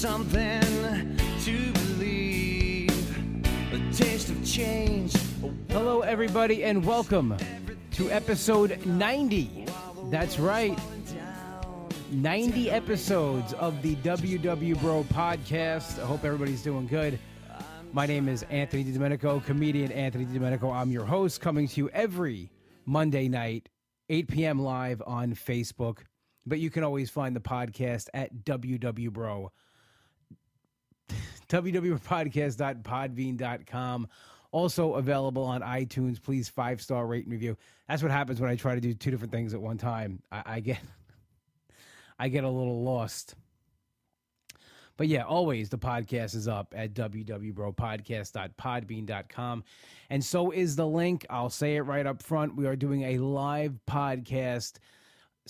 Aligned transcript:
something 0.00 1.14
to 1.42 1.72
believe. 1.72 2.88
A 3.74 3.92
taste 3.92 4.30
of 4.30 4.42
change. 4.46 5.14
Hello, 5.68 6.00
everybody, 6.00 6.64
and 6.64 6.82
welcome 6.86 7.36
to 7.90 8.10
episode 8.10 8.86
90. 8.86 9.66
That's 10.04 10.38
right. 10.38 10.78
90 12.12 12.70
episodes 12.70 13.52
of 13.52 13.82
the 13.82 13.94
WW 13.96 14.80
Bro 14.80 15.04
podcast. 15.12 16.02
I 16.02 16.06
hope 16.06 16.24
everybody's 16.24 16.62
doing 16.62 16.86
good. 16.86 17.18
My 17.92 18.06
name 18.06 18.26
is 18.26 18.42
Anthony 18.44 18.84
DiDomenico, 18.84 19.44
comedian 19.44 19.92
Anthony 19.92 20.24
DiDomenico. 20.24 20.74
I'm 20.74 20.90
your 20.90 21.04
host, 21.04 21.42
coming 21.42 21.68
to 21.68 21.76
you 21.78 21.90
every 21.90 22.50
Monday 22.86 23.28
night, 23.28 23.68
8 24.08 24.28
p.m. 24.28 24.62
live 24.62 25.02
on 25.06 25.34
Facebook. 25.34 25.98
But 26.46 26.58
you 26.58 26.70
can 26.70 26.84
always 26.84 27.10
find 27.10 27.36
the 27.36 27.40
podcast 27.40 28.08
at 28.14 28.34
WW 28.46 29.10
Bro. 29.12 29.52
www.podcast.podbean.com. 31.50 34.08
Also 34.52 34.94
available 34.94 35.44
on 35.44 35.60
iTunes. 35.60 36.20
Please 36.22 36.48
five 36.48 36.80
star 36.80 37.06
rate 37.06 37.24
and 37.24 37.32
review. 37.32 37.58
That's 37.88 38.02
what 38.02 38.10
happens 38.10 38.40
when 38.40 38.50
I 38.50 38.56
try 38.56 38.74
to 38.74 38.80
do 38.80 38.94
two 38.94 39.10
different 39.10 39.32
things 39.32 39.52
at 39.54 39.60
one 39.60 39.76
time. 39.78 40.22
I, 40.32 40.42
I 40.46 40.60
get 40.60 40.78
I 42.18 42.28
get 42.28 42.44
a 42.44 42.48
little 42.48 42.82
lost. 42.82 43.34
But 44.96 45.08
yeah, 45.08 45.24
always 45.24 45.68
the 45.70 45.78
podcast 45.78 46.34
is 46.34 46.46
up 46.46 46.74
at 46.76 46.92
www.podcast.podbean.com. 46.92 49.64
And 50.10 50.22
so 50.22 50.50
is 50.50 50.76
the 50.76 50.86
link. 50.86 51.24
I'll 51.30 51.48
say 51.48 51.76
it 51.76 51.82
right 51.82 52.04
up 52.04 52.22
front. 52.22 52.54
We 52.54 52.66
are 52.66 52.76
doing 52.76 53.04
a 53.04 53.16
live 53.16 53.78
podcast 53.88 54.74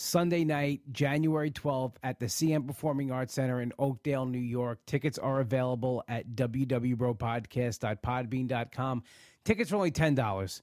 Sunday 0.00 0.44
night, 0.44 0.80
January 0.92 1.50
12th 1.50 1.96
at 2.02 2.18
the 2.18 2.24
CM 2.24 2.66
Performing 2.66 3.12
Arts 3.12 3.34
Center 3.34 3.60
in 3.60 3.70
Oakdale, 3.78 4.24
New 4.24 4.38
York. 4.38 4.78
Tickets 4.86 5.18
are 5.18 5.40
available 5.40 6.02
at 6.08 6.30
www.podcast.podbean.com. 6.30 9.02
Tickets 9.44 9.70
are 9.70 9.76
only 9.76 9.90
$10. 9.90 10.62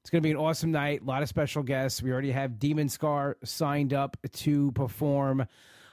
It's 0.00 0.10
going 0.10 0.22
to 0.22 0.26
be 0.26 0.30
an 0.30 0.38
awesome 0.38 0.72
night. 0.72 1.02
A 1.02 1.04
lot 1.04 1.22
of 1.22 1.28
special 1.28 1.62
guests. 1.62 2.02
We 2.02 2.10
already 2.10 2.30
have 2.30 2.58
Demon 2.58 2.88
Scar 2.88 3.36
signed 3.44 3.92
up 3.92 4.16
to 4.32 4.72
perform. 4.72 5.46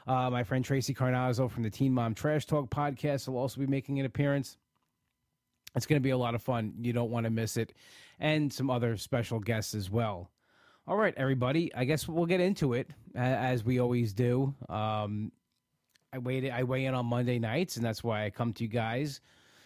Uh, 0.08 0.30
my 0.30 0.46
friend 0.46 0.64
Tracy 0.64 0.94
Carnazzo 0.94 1.52
from 1.52 1.64
the 1.64 1.70
Teen 1.70 1.94
Mom 1.94 2.14
Trash 2.14 2.46
Talk 2.46 2.70
podcast 2.70 3.28
will 3.28 3.40
also 3.40 3.60
be 3.60 3.68
making 3.68 4.00
an 4.00 4.06
appearance. 4.06 4.58
It's 5.76 5.86
going 5.86 6.00
to 6.00 6.04
be 6.04 6.12
a 6.12 6.18
lot 6.18 6.34
of 6.34 6.42
fun. 6.42 6.76
You 6.80 6.94
don't 6.94 7.12
want 7.12 7.26
to 7.26 7.30
miss 7.30 7.58
it. 7.58 7.74
And 8.22 8.54
some 8.54 8.70
other 8.70 8.96
special 8.96 9.42
guests 9.42 9.76
as 9.76 9.92
well. 9.92 10.30
All 10.86 10.98
right, 10.98 11.14
everybody. 11.16 11.74
I 11.74 11.86
guess 11.86 12.10
we'll 12.10 12.26
get 12.26 12.42
into 12.42 12.74
it 12.74 12.90
as 13.16 13.64
we 13.64 13.80
always 13.80 14.12
do. 14.12 14.54
Um, 14.68 15.32
I 16.12 16.18
wait. 16.18 16.50
I 16.52 16.64
weigh 16.64 16.86
in 16.86 16.94
on 16.94 17.06
Monday 17.06 17.40
nights, 17.40 17.78
and 17.78 17.86
that's 17.86 18.04
why 18.04 18.26
I 18.26 18.30
come 18.30 18.52
to 18.54 18.64
you 18.66 18.70
guys. 18.70 19.22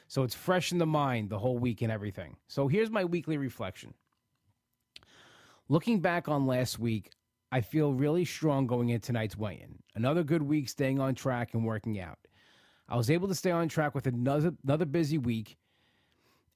So 0.08 0.22
it's 0.22 0.36
fresh 0.36 0.72
in 0.72 0.78
the 0.78 0.86
mind 0.86 1.32
the 1.32 1.40
whole 1.40 1.58
week 1.58 1.82
and 1.82 1.92
everything. 1.92 2.38
So 2.48 2.68
here's 2.68 2.92
my 2.92 3.04
weekly 3.04 3.38
reflection. 3.38 3.96
Looking 5.70 6.02
back 6.02 6.30
on 6.30 6.46
last 6.46 6.78
week, 6.78 7.12
I 7.52 7.62
feel 7.62 7.94
really 7.94 8.24
strong 8.24 8.68
going 8.68 8.90
into 8.90 9.08
tonight's 9.08 9.36
weigh 9.36 9.60
in. 9.64 9.80
Another 9.96 10.24
good 10.24 10.44
week 10.44 10.70
staying 10.70 11.00
on 11.00 11.16
track 11.16 11.56
and 11.56 11.66
working 11.66 12.00
out. 12.00 12.20
I 12.88 12.96
was 12.96 13.10
able 13.10 13.28
to 13.28 13.36
stay 13.36 13.52
on 13.52 13.68
track 13.70 13.96
with 13.96 14.06
another 14.06 14.54
another 14.64 14.86
busy 14.86 15.18
week 15.18 15.58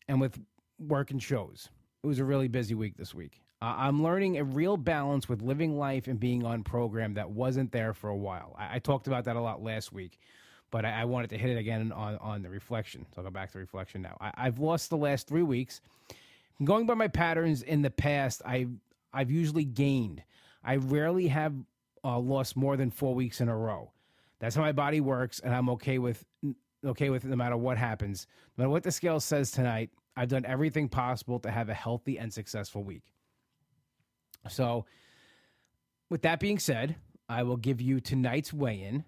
and 0.07 0.21
with 0.21 0.39
work 0.77 1.09
and 1.09 1.21
shows. 1.21 1.67
It 2.03 2.07
was 2.07 2.19
a 2.19 2.25
really 2.25 2.47
busy 2.47 2.75
week 2.75 2.95
this 2.95 3.15
week. 3.15 3.41
Uh, 3.61 3.75
I'm 3.77 4.01
learning 4.01 4.39
a 4.39 4.43
real 4.43 4.75
balance 4.75 5.29
with 5.29 5.41
living 5.41 5.77
life 5.77 6.07
and 6.07 6.19
being 6.19 6.43
on 6.43 6.63
program 6.63 7.13
that 7.13 7.29
wasn't 7.29 7.71
there 7.71 7.93
for 7.93 8.09
a 8.09 8.15
while. 8.15 8.55
I, 8.57 8.75
I 8.75 8.79
talked 8.79 9.05
about 9.05 9.25
that 9.25 9.35
a 9.35 9.41
lot 9.41 9.61
last 9.61 9.93
week, 9.93 10.17
but 10.71 10.83
I, 10.83 11.01
I, 11.01 11.05
wanted 11.05 11.29
to 11.29 11.37
hit 11.37 11.51
it 11.51 11.57
again 11.59 11.91
on, 11.91 12.17
on 12.17 12.41
the 12.41 12.49
reflection. 12.49 13.05
So 13.13 13.21
I'll 13.21 13.25
go 13.25 13.29
back 13.29 13.51
to 13.51 13.59
reflection 13.59 14.01
now. 14.01 14.17
I, 14.19 14.31
I've 14.35 14.57
lost 14.57 14.89
the 14.89 14.97
last 14.97 15.27
three 15.27 15.43
weeks. 15.43 15.79
Going 16.63 16.87
by 16.87 16.95
my 16.95 17.07
patterns 17.07 17.61
in 17.61 17.83
the 17.83 17.91
past, 17.91 18.41
I 18.45 18.67
I've 19.13 19.29
usually 19.29 19.65
gained. 19.65 20.23
I 20.63 20.77
rarely 20.77 21.27
have 21.27 21.53
uh, 22.03 22.17
lost 22.17 22.55
more 22.55 22.77
than 22.77 22.89
four 22.89 23.13
weeks 23.13 23.41
in 23.41 23.49
a 23.49 23.55
row. 23.55 23.91
That's 24.39 24.55
how 24.55 24.61
my 24.61 24.71
body 24.71 25.01
works, 25.01 25.39
and 25.39 25.53
I'm 25.53 25.69
okay 25.69 25.99
with 25.99 26.23
okay 26.83 27.09
with 27.11 27.25
it 27.25 27.27
no 27.29 27.35
matter 27.35 27.57
what 27.57 27.77
happens. 27.77 28.25
No 28.57 28.63
matter 28.63 28.69
what 28.71 28.83
the 28.83 28.91
scale 28.91 29.19
says 29.19 29.51
tonight, 29.51 29.91
I've 30.15 30.29
done 30.29 30.45
everything 30.45 30.89
possible 30.89 31.39
to 31.39 31.51
have 31.51 31.69
a 31.69 31.75
healthy 31.75 32.17
and 32.17 32.33
successful 32.33 32.83
week. 32.83 33.03
So, 34.49 34.85
with 36.09 36.23
that 36.23 36.39
being 36.39 36.59
said, 36.59 36.95
I 37.29 37.43
will 37.43 37.57
give 37.57 37.79
you 37.79 37.99
tonight's 37.99 38.51
weigh 38.51 38.83
in. 38.83 39.05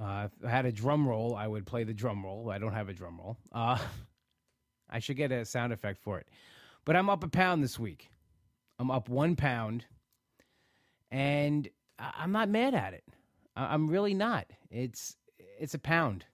Uh, 0.00 0.28
if 0.30 0.44
I 0.44 0.50
had 0.50 0.66
a 0.66 0.72
drum 0.72 1.08
roll, 1.08 1.34
I 1.34 1.46
would 1.46 1.66
play 1.66 1.84
the 1.84 1.94
drum 1.94 2.24
roll. 2.24 2.50
I 2.50 2.58
don't 2.58 2.72
have 2.72 2.88
a 2.88 2.94
drum 2.94 3.18
roll. 3.18 3.36
Uh, 3.52 3.78
I 4.90 4.98
should 5.00 5.16
get 5.16 5.32
a 5.32 5.44
sound 5.44 5.72
effect 5.72 6.00
for 6.00 6.18
it. 6.18 6.28
But 6.84 6.96
I'm 6.96 7.10
up 7.10 7.24
a 7.24 7.28
pound 7.28 7.62
this 7.62 7.78
week. 7.78 8.08
I'm 8.78 8.90
up 8.90 9.08
one 9.08 9.36
pound, 9.36 9.84
and 11.10 11.68
I'm 11.98 12.32
not 12.32 12.48
mad 12.48 12.74
at 12.74 12.94
it. 12.94 13.04
I'm 13.56 13.88
really 13.88 14.14
not. 14.14 14.46
It's 14.70 15.16
it's 15.58 15.74
a 15.74 15.78
pound. 15.78 16.24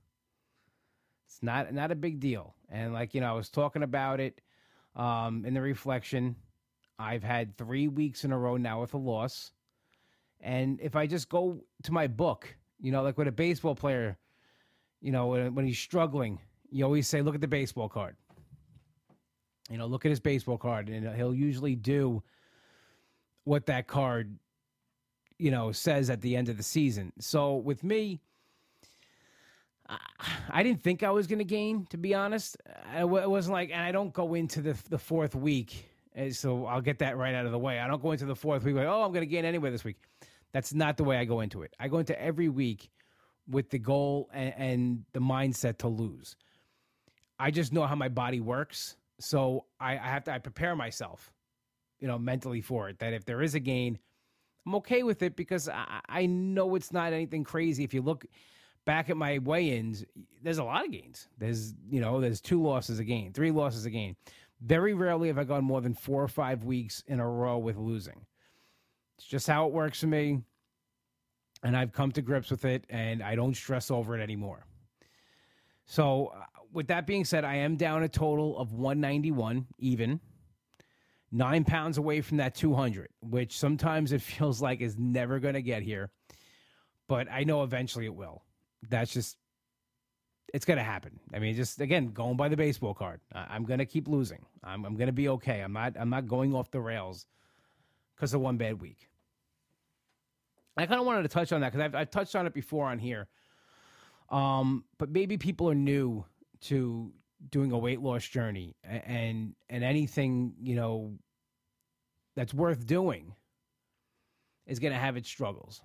It's 1.26 1.42
not 1.42 1.72
not 1.72 1.90
a 1.90 1.96
big 1.96 2.20
deal. 2.20 2.54
And 2.68 2.92
like 2.92 3.14
you 3.14 3.20
know, 3.20 3.30
I 3.30 3.32
was 3.32 3.48
talking 3.48 3.82
about 3.82 4.20
it 4.20 4.40
um, 4.94 5.44
in 5.46 5.54
the 5.54 5.62
reflection. 5.62 6.36
I've 6.98 7.24
had 7.24 7.56
three 7.56 7.88
weeks 7.88 8.24
in 8.24 8.32
a 8.32 8.38
row 8.38 8.56
now 8.56 8.80
with 8.80 8.94
a 8.94 8.98
loss. 8.98 9.52
And 10.40 10.80
if 10.80 10.94
I 10.94 11.06
just 11.06 11.28
go 11.28 11.64
to 11.82 11.92
my 11.92 12.06
book, 12.06 12.54
you 12.80 12.92
know, 12.92 13.02
like 13.02 13.18
with 13.18 13.28
a 13.28 13.32
baseball 13.32 13.74
player, 13.74 14.18
you 15.00 15.10
know, 15.10 15.28
when, 15.28 15.54
when 15.54 15.66
he's 15.66 15.78
struggling, 15.78 16.38
you 16.70 16.84
always 16.84 17.08
say, 17.08 17.22
look 17.22 17.34
at 17.34 17.40
the 17.40 17.48
baseball 17.48 17.88
card. 17.88 18.16
You 19.70 19.78
know, 19.78 19.86
look 19.86 20.04
at 20.04 20.10
his 20.10 20.20
baseball 20.20 20.58
card, 20.58 20.90
and 20.90 21.16
he'll 21.16 21.34
usually 21.34 21.74
do 21.74 22.22
what 23.44 23.66
that 23.66 23.86
card, 23.86 24.36
you 25.38 25.50
know, 25.50 25.72
says 25.72 26.10
at 26.10 26.20
the 26.20 26.36
end 26.36 26.50
of 26.50 26.58
the 26.58 26.62
season. 26.62 27.12
So 27.18 27.56
with 27.56 27.82
me, 27.82 28.20
I 30.50 30.62
didn't 30.62 30.82
think 30.82 31.02
I 31.02 31.10
was 31.10 31.26
going 31.26 31.38
to 31.38 31.44
gain, 31.44 31.86
to 31.90 31.96
be 31.96 32.14
honest. 32.14 32.56
It 32.96 33.08
wasn't 33.08 33.54
like, 33.54 33.70
and 33.70 33.80
I 33.80 33.92
don't 33.92 34.12
go 34.12 34.34
into 34.34 34.60
the 34.60 34.76
the 34.90 34.98
fourth 34.98 35.34
week 35.34 35.90
and 36.14 36.34
so 36.34 36.66
I'll 36.66 36.80
get 36.80 36.98
that 37.00 37.16
right 37.16 37.34
out 37.34 37.46
of 37.46 37.52
the 37.52 37.58
way. 37.58 37.78
I 37.78 37.88
don't 37.88 38.02
go 38.02 38.12
into 38.12 38.26
the 38.26 38.36
fourth 38.36 38.64
week 38.64 38.76
like, 38.76 38.86
oh, 38.86 39.02
I'm 39.02 39.12
going 39.12 39.26
to 39.26 39.30
gain 39.30 39.44
anyway 39.44 39.70
this 39.70 39.84
week. 39.84 39.96
That's 40.52 40.72
not 40.72 40.96
the 40.96 41.04
way 41.04 41.16
I 41.16 41.24
go 41.24 41.40
into 41.40 41.62
it. 41.62 41.74
I 41.80 41.88
go 41.88 41.98
into 41.98 42.20
every 42.20 42.48
week 42.48 42.90
with 43.48 43.70
the 43.70 43.78
goal 43.78 44.30
and, 44.32 44.54
and 44.56 45.04
the 45.12 45.20
mindset 45.20 45.78
to 45.78 45.88
lose. 45.88 46.36
I 47.38 47.50
just 47.50 47.72
know 47.72 47.84
how 47.86 47.96
my 47.96 48.08
body 48.08 48.40
works, 48.40 48.96
so 49.18 49.64
I, 49.80 49.92
I 49.94 50.06
have 50.06 50.24
to 50.24 50.32
I 50.32 50.38
prepare 50.38 50.76
myself, 50.76 51.32
you 51.98 52.06
know, 52.06 52.18
mentally 52.18 52.60
for 52.60 52.88
it. 52.88 53.00
That 53.00 53.12
if 53.12 53.24
there 53.24 53.42
is 53.42 53.56
a 53.56 53.60
gain, 53.60 53.98
I'm 54.64 54.76
okay 54.76 55.02
with 55.02 55.22
it 55.22 55.34
because 55.34 55.68
I, 55.68 56.00
I 56.08 56.26
know 56.26 56.76
it's 56.76 56.92
not 56.92 57.12
anything 57.12 57.42
crazy. 57.42 57.82
If 57.82 57.92
you 57.92 58.02
look 58.02 58.24
back 58.84 59.10
at 59.10 59.16
my 59.16 59.38
weigh-ins, 59.38 60.04
there's 60.42 60.58
a 60.58 60.64
lot 60.64 60.84
of 60.84 60.92
gains. 60.92 61.28
There's 61.38 61.74
you 61.90 62.00
know, 62.00 62.20
there's 62.20 62.40
two 62.40 62.62
losses 62.62 63.00
a 63.00 63.04
gain, 63.04 63.32
three 63.32 63.50
losses 63.50 63.84
a 63.84 63.90
gain. 63.90 64.14
Very 64.60 64.94
rarely 64.94 65.28
have 65.28 65.38
I 65.38 65.44
gone 65.44 65.64
more 65.64 65.80
than 65.80 65.94
four 65.94 66.22
or 66.22 66.28
five 66.28 66.64
weeks 66.64 67.02
in 67.06 67.20
a 67.20 67.28
row 67.28 67.58
with 67.58 67.76
losing. 67.76 68.24
It's 69.18 69.26
just 69.26 69.46
how 69.46 69.66
it 69.66 69.72
works 69.72 70.00
for 70.00 70.06
me. 70.06 70.42
And 71.62 71.76
I've 71.76 71.92
come 71.92 72.12
to 72.12 72.22
grips 72.22 72.50
with 72.50 72.64
it 72.64 72.84
and 72.90 73.22
I 73.22 73.34
don't 73.34 73.54
stress 73.54 73.90
over 73.90 74.18
it 74.18 74.22
anymore. 74.22 74.66
So, 75.86 76.32
uh, 76.34 76.44
with 76.72 76.88
that 76.88 77.06
being 77.06 77.24
said, 77.24 77.44
I 77.44 77.56
am 77.56 77.76
down 77.76 78.02
a 78.02 78.08
total 78.08 78.58
of 78.58 78.72
191 78.72 79.66
even, 79.78 80.20
nine 81.30 81.64
pounds 81.64 81.98
away 81.98 82.20
from 82.20 82.38
that 82.38 82.54
200, 82.54 83.08
which 83.20 83.58
sometimes 83.58 84.12
it 84.12 84.22
feels 84.22 84.60
like 84.60 84.80
is 84.80 84.98
never 84.98 85.38
going 85.38 85.54
to 85.54 85.62
get 85.62 85.82
here. 85.82 86.10
But 87.06 87.28
I 87.30 87.44
know 87.44 87.62
eventually 87.62 88.06
it 88.06 88.14
will. 88.14 88.42
That's 88.88 89.12
just 89.12 89.36
it's 90.54 90.64
going 90.64 90.76
to 90.76 90.84
happen. 90.84 91.18
I 91.34 91.40
mean, 91.40 91.56
just 91.56 91.80
again 91.80 92.12
going 92.12 92.36
by 92.36 92.48
the 92.48 92.56
baseball 92.56 92.94
card. 92.94 93.20
I, 93.32 93.56
am 93.56 93.64
going 93.64 93.80
to 93.80 93.84
keep 93.84 94.06
losing. 94.06 94.46
I'm, 94.62 94.84
I'm 94.84 94.94
going 94.94 95.08
to 95.08 95.12
be 95.12 95.28
okay. 95.30 95.60
I'm 95.60 95.72
not. 95.72 95.94
I'm 95.98 96.10
not 96.10 96.28
going 96.28 96.54
off 96.54 96.70
the 96.70 96.80
rails 96.80 97.26
because 98.14 98.32
of 98.34 98.40
one 98.40 98.56
bad 98.56 98.80
week. 98.80 99.08
I 100.76 100.86
kind 100.86 101.00
of 101.00 101.06
wanted 101.06 101.22
to 101.22 101.28
touch 101.28 101.52
on 101.52 101.60
that 101.60 101.72
because 101.72 101.84
I've, 101.84 101.94
I've 101.96 102.10
touched 102.10 102.36
on 102.36 102.46
it 102.46 102.54
before 102.54 102.86
on 102.86 103.00
here. 103.00 103.26
Um, 104.30 104.84
but 104.96 105.10
maybe 105.10 105.36
people 105.36 105.68
are 105.68 105.74
new 105.74 106.24
to 106.62 107.12
doing 107.50 107.72
a 107.72 107.78
weight 107.78 108.00
loss 108.00 108.24
journey 108.24 108.76
and 108.84 109.54
and 109.68 109.82
anything 109.82 110.54
you 110.62 110.76
know 110.76 111.14
that's 112.36 112.54
worth 112.54 112.86
doing 112.86 113.34
is 114.68 114.78
going 114.78 114.92
to 114.92 115.00
have 115.00 115.16
its 115.16 115.28
struggles. 115.28 115.82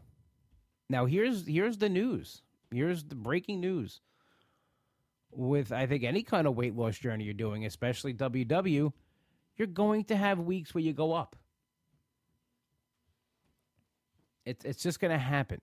Now 0.92 1.08
here's 1.08 1.48
here's 1.48 1.80
the 1.80 1.90
news. 1.90 2.44
Here's 2.72 3.04
the 3.04 3.16
breaking 3.16 3.62
news 3.62 4.00
with 5.32 5.72
I 5.72 5.86
think 5.86 6.04
any 6.04 6.24
kind 6.24 6.48
of 6.48 6.56
weight 6.56 6.76
loss 6.76 6.98
journey 6.98 7.24
you're 7.24 7.34
doing, 7.34 7.66
especially 7.66 8.14
WW, 8.14 8.92
you're 9.58 9.68
going 9.68 10.06
to 10.06 10.16
have 10.16 10.40
weeks 10.40 10.74
where 10.74 10.84
you 10.84 10.94
go 10.94 11.14
up. 11.14 11.36
It's 14.46 14.66
it's 14.66 14.82
just 14.82 15.00
going 15.00 15.12
to 15.12 15.18
happen. 15.18 15.60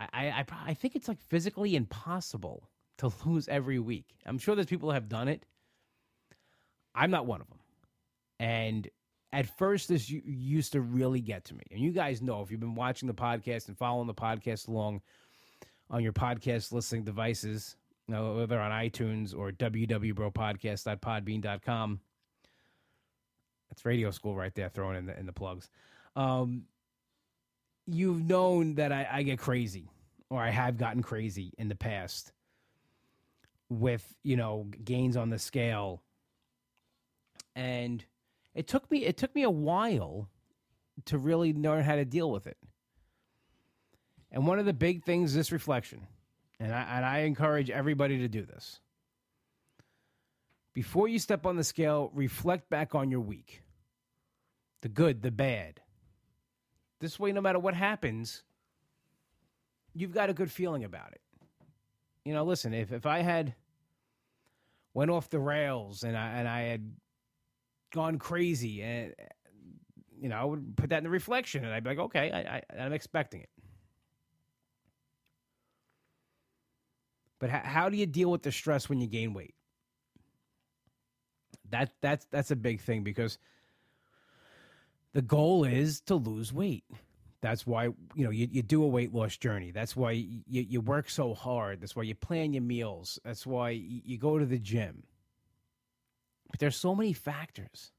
I, 0.00 0.28
I, 0.28 0.44
I 0.66 0.74
think 0.74 0.96
it's 0.96 1.06
like 1.06 1.20
physically 1.20 1.76
impossible 1.76 2.68
to 2.98 3.12
lose 3.24 3.48
every 3.48 3.78
week. 3.78 4.06
I'm 4.26 4.38
sure 4.38 4.54
there's 4.54 4.66
people 4.66 4.90
have 4.90 5.08
done 5.08 5.28
it. 5.28 5.44
I'm 6.94 7.10
not 7.10 7.26
one 7.26 7.40
of 7.40 7.48
them. 7.48 7.58
And 8.40 8.88
at 9.32 9.46
first, 9.58 9.88
this 9.88 10.10
used 10.10 10.72
to 10.72 10.80
really 10.80 11.20
get 11.20 11.44
to 11.46 11.54
me. 11.54 11.62
And 11.70 11.80
you 11.80 11.92
guys 11.92 12.20
know 12.20 12.42
if 12.42 12.50
you've 12.50 12.60
been 12.60 12.74
watching 12.74 13.06
the 13.06 13.14
podcast 13.14 13.68
and 13.68 13.78
following 13.78 14.06
the 14.06 14.14
podcast 14.14 14.68
along 14.68 15.00
on 15.92 16.02
your 16.02 16.12
podcast 16.12 16.72
listening 16.72 17.04
devices, 17.04 17.76
whether 18.08 18.58
on 18.58 18.72
iTunes 18.72 19.36
or 19.36 19.52
www.bropodcast.podbean.com. 19.52 22.00
That's 23.70 23.84
radio 23.84 24.10
school 24.10 24.34
right 24.34 24.52
there, 24.54 24.70
throwing 24.70 24.96
in 24.96 25.06
the 25.06 25.18
in 25.18 25.26
the 25.26 25.32
plugs. 25.32 25.70
Um, 26.16 26.64
you've 27.86 28.22
known 28.22 28.74
that 28.74 28.92
I, 28.92 29.08
I 29.10 29.22
get 29.22 29.38
crazy, 29.38 29.88
or 30.28 30.42
I 30.42 30.50
have 30.50 30.76
gotten 30.76 31.02
crazy 31.02 31.54
in 31.58 31.68
the 31.68 31.74
past 31.74 32.32
with 33.70 34.14
you 34.22 34.36
know 34.36 34.66
gains 34.84 35.16
on 35.16 35.30
the 35.30 35.38
scale, 35.38 36.02
and 37.56 38.04
it 38.54 38.66
took 38.66 38.90
me 38.90 39.04
it 39.04 39.16
took 39.16 39.34
me 39.34 39.42
a 39.42 39.50
while 39.50 40.28
to 41.06 41.16
really 41.16 41.54
learn 41.54 41.82
how 41.82 41.96
to 41.96 42.04
deal 42.04 42.30
with 42.30 42.46
it. 42.46 42.58
And 44.32 44.46
one 44.46 44.58
of 44.58 44.64
the 44.64 44.72
big 44.72 45.04
things 45.04 45.30
is 45.30 45.36
this 45.36 45.52
reflection. 45.52 46.06
And 46.58 46.74
I, 46.74 46.82
and 46.96 47.04
I 47.04 47.18
encourage 47.20 47.70
everybody 47.70 48.18
to 48.18 48.28
do 48.28 48.44
this. 48.44 48.80
Before 50.74 51.06
you 51.06 51.18
step 51.18 51.44
on 51.44 51.56
the 51.56 51.64
scale, 51.64 52.10
reflect 52.14 52.70
back 52.70 52.94
on 52.94 53.10
your 53.10 53.20
week 53.20 53.62
the 54.80 54.88
good, 54.88 55.22
the 55.22 55.30
bad. 55.30 55.80
This 56.98 57.20
way, 57.20 57.30
no 57.32 57.40
matter 57.40 57.58
what 57.58 57.74
happens, 57.74 58.42
you've 59.94 60.12
got 60.12 60.30
a 60.30 60.34
good 60.34 60.50
feeling 60.50 60.82
about 60.82 61.12
it. 61.12 61.20
You 62.24 62.32
know, 62.32 62.44
listen, 62.44 62.72
if, 62.72 62.90
if 62.90 63.04
I 63.06 63.20
had 63.20 63.54
went 64.94 65.10
off 65.10 65.28
the 65.28 65.40
rails 65.40 66.04
and 66.04 66.16
I, 66.16 66.28
and 66.30 66.48
I 66.48 66.60
had 66.62 66.90
gone 67.92 68.18
crazy 68.18 68.82
and 68.82 69.14
you 70.20 70.28
know, 70.28 70.36
I 70.36 70.44
would 70.44 70.76
put 70.76 70.90
that 70.90 70.98
in 70.98 71.04
the 71.04 71.10
reflection 71.10 71.64
and 71.64 71.74
I'd 71.74 71.82
be 71.82 71.90
like, 71.90 71.98
okay, 71.98 72.30
I, 72.30 72.56
I, 72.56 72.84
I'm 72.84 72.92
expecting 72.92 73.40
it. 73.40 73.48
But 77.42 77.50
how, 77.50 77.60
how 77.64 77.88
do 77.88 77.96
you 77.96 78.06
deal 78.06 78.30
with 78.30 78.44
the 78.44 78.52
stress 78.52 78.88
when 78.88 79.00
you 79.00 79.08
gain 79.08 79.34
weight? 79.34 79.56
That 81.70 81.90
that's 82.00 82.24
that's 82.30 82.52
a 82.52 82.56
big 82.56 82.80
thing 82.80 83.02
because 83.02 83.36
the 85.12 85.22
goal 85.22 85.64
is 85.64 86.02
to 86.02 86.14
lose 86.14 86.52
weight. 86.52 86.84
That's 87.40 87.66
why 87.66 87.86
you 88.14 88.24
know 88.24 88.30
you, 88.30 88.46
you 88.48 88.62
do 88.62 88.84
a 88.84 88.86
weight 88.86 89.12
loss 89.12 89.36
journey. 89.36 89.72
That's 89.72 89.96
why 89.96 90.12
you, 90.12 90.42
you 90.46 90.80
work 90.80 91.10
so 91.10 91.34
hard. 91.34 91.80
That's 91.80 91.96
why 91.96 92.04
you 92.04 92.14
plan 92.14 92.52
your 92.52 92.62
meals. 92.62 93.18
That's 93.24 93.44
why 93.44 93.70
you, 93.70 94.02
you 94.04 94.18
go 94.18 94.38
to 94.38 94.46
the 94.46 94.60
gym. 94.60 95.02
But 96.48 96.60
there's 96.60 96.76
so 96.76 96.94
many 96.94 97.12
factors 97.12 97.90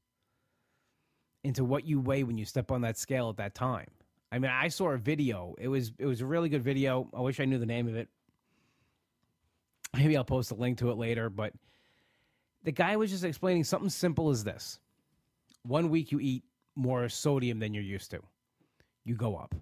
into 1.42 1.66
what 1.66 1.86
you 1.86 2.00
weigh 2.00 2.22
when 2.22 2.38
you 2.38 2.46
step 2.46 2.70
on 2.70 2.80
that 2.80 2.96
scale 2.96 3.28
at 3.28 3.36
that 3.36 3.54
time. 3.54 3.88
I 4.32 4.38
mean, 4.38 4.50
I 4.50 4.68
saw 4.68 4.92
a 4.92 4.96
video. 4.96 5.54
It 5.58 5.68
was 5.68 5.92
it 5.98 6.06
was 6.06 6.22
a 6.22 6.26
really 6.26 6.48
good 6.48 6.64
video. 6.64 7.10
I 7.14 7.20
wish 7.20 7.40
I 7.40 7.44
knew 7.44 7.58
the 7.58 7.66
name 7.66 7.88
of 7.88 7.94
it. 7.94 8.08
Maybe 9.98 10.16
I'll 10.16 10.24
post 10.24 10.50
a 10.50 10.54
link 10.54 10.78
to 10.78 10.90
it 10.90 10.96
later, 10.96 11.30
but 11.30 11.52
the 12.64 12.72
guy 12.72 12.96
was 12.96 13.10
just 13.10 13.24
explaining 13.24 13.64
something 13.64 13.90
simple 13.90 14.30
as 14.30 14.42
this. 14.42 14.80
One 15.62 15.90
week 15.90 16.12
you 16.12 16.20
eat 16.20 16.44
more 16.76 17.08
sodium 17.08 17.58
than 17.58 17.74
you're 17.74 17.82
used 17.82 18.10
to. 18.10 18.20
You 19.04 19.14
go 19.14 19.36
up. 19.36 19.54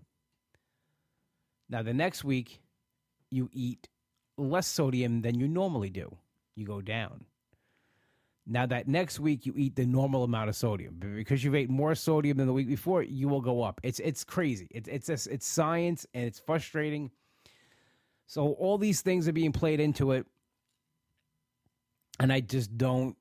Now 1.69 1.83
the 1.83 1.95
next 1.95 2.25
week 2.25 2.61
you 3.31 3.49
eat 3.53 3.89
less 4.39 4.67
sodium 4.67 5.23
than 5.23 5.39
you 5.39 5.49
normally 5.49 5.91
do. 5.91 6.17
You 6.55 6.67
go 6.67 6.81
down. 6.81 7.25
Now 8.47 8.67
that 8.67 8.89
next 8.89 9.21
week 9.21 9.47
you 9.47 9.55
eat 9.57 9.77
the 9.77 9.87
normal 9.87 10.25
amount 10.25 10.49
of 10.49 10.57
sodium 10.57 10.97
because 10.99 11.45
you've 11.45 11.55
ate 11.55 11.71
more 11.71 11.95
sodium 11.95 12.39
than 12.39 12.47
the 12.47 12.53
week 12.53 12.69
before, 12.69 13.03
you 13.03 13.29
will 13.29 13.41
go 13.41 13.63
up. 13.63 13.81
It's 13.83 14.01
it's 14.01 14.25
crazy. 14.25 14.69
It's 14.71 15.09
it's 15.09 15.27
it's 15.27 15.47
science 15.47 16.07
and 16.15 16.25
it's 16.25 16.41
frustrating. 16.41 17.11
So 18.27 18.53
all 18.53 18.79
these 18.79 19.03
things 19.03 19.29
are 19.29 19.33
being 19.33 19.53
played 19.53 19.81
into 19.81 20.13
it, 20.13 20.27
and 22.19 22.33
I 22.33 22.41
just 22.41 22.77
don't 22.77 23.17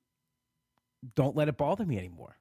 don't 1.16 1.36
let 1.36 1.48
it 1.48 1.58
bother 1.58 1.86
me 1.86 1.98
anymore. 1.98 2.38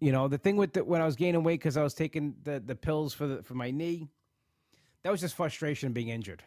You 0.00 0.12
know 0.12 0.28
the 0.28 0.38
thing 0.38 0.56
with 0.56 0.72
the, 0.72 0.84
when 0.84 1.02
I 1.02 1.06
was 1.06 1.16
gaining 1.16 1.42
weight 1.42 1.60
because 1.60 1.76
I 1.76 1.82
was 1.82 1.94
taking 1.94 2.34
the 2.42 2.60
the 2.60 2.74
pills 2.74 3.14
for 3.14 3.26
the 3.26 3.42
for 3.42 3.54
my 3.54 3.70
knee, 3.70 4.08
that 5.02 5.10
was 5.10 5.20
just 5.20 5.34
frustration 5.34 5.92
being 5.92 6.08
injured, 6.08 6.42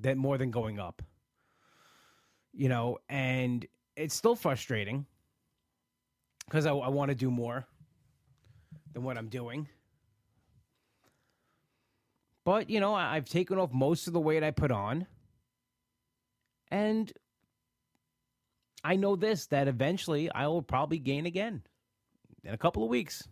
that 0.00 0.16
more 0.16 0.38
than 0.38 0.50
going 0.50 0.80
up 0.80 1.02
you 2.58 2.68
know, 2.68 2.98
and 3.08 3.64
it's 3.96 4.14
still 4.14 4.34
frustrating 4.34 5.06
because 6.46 6.66
I, 6.66 6.72
I 6.72 6.88
want 6.88 7.10
to 7.10 7.14
do 7.14 7.30
more 7.30 7.66
than 8.92 9.04
what 9.04 9.16
I'm 9.16 9.28
doing. 9.28 9.68
But, 12.48 12.70
you 12.70 12.80
know, 12.80 12.94
I've 12.94 13.26
taken 13.26 13.58
off 13.58 13.74
most 13.74 14.06
of 14.06 14.14
the 14.14 14.20
weight 14.20 14.42
I 14.42 14.52
put 14.52 14.70
on. 14.70 15.06
And 16.70 17.12
I 18.82 18.96
know 18.96 19.16
this 19.16 19.48
that 19.48 19.68
eventually 19.68 20.32
I 20.32 20.46
will 20.46 20.62
probably 20.62 20.98
gain 20.98 21.26
again 21.26 21.60
in 22.42 22.54
a 22.54 22.56
couple 22.56 22.82
of 22.82 22.88
weeks. 22.88 23.28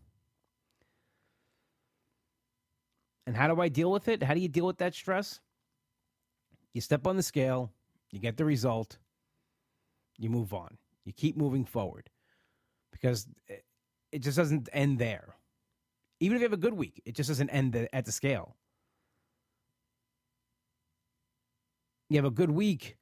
And 3.26 3.34
how 3.34 3.48
do 3.48 3.58
I 3.58 3.70
deal 3.70 3.90
with 3.90 4.06
it? 4.08 4.22
How 4.22 4.34
do 4.34 4.40
you 4.40 4.48
deal 4.48 4.66
with 4.66 4.76
that 4.76 4.94
stress? 4.94 5.40
You 6.74 6.82
step 6.82 7.06
on 7.06 7.16
the 7.16 7.22
scale, 7.22 7.72
you 8.10 8.18
get 8.18 8.36
the 8.36 8.44
result, 8.44 8.98
you 10.18 10.28
move 10.28 10.52
on. 10.52 10.76
You 11.06 11.14
keep 11.14 11.38
moving 11.38 11.64
forward 11.64 12.10
because 12.92 13.26
it 14.12 14.18
just 14.18 14.36
doesn't 14.36 14.68
end 14.74 14.98
there. 14.98 15.36
Even 16.20 16.36
if 16.36 16.42
you 16.42 16.44
have 16.44 16.52
a 16.52 16.58
good 16.58 16.74
week, 16.74 17.00
it 17.06 17.14
just 17.14 17.28
doesn't 17.28 17.48
end 17.48 17.88
at 17.94 18.04
the 18.04 18.12
scale. 18.12 18.56
You 22.08 22.16
have 22.16 22.24
a 22.24 22.30
good 22.30 22.50
week, 22.50 22.96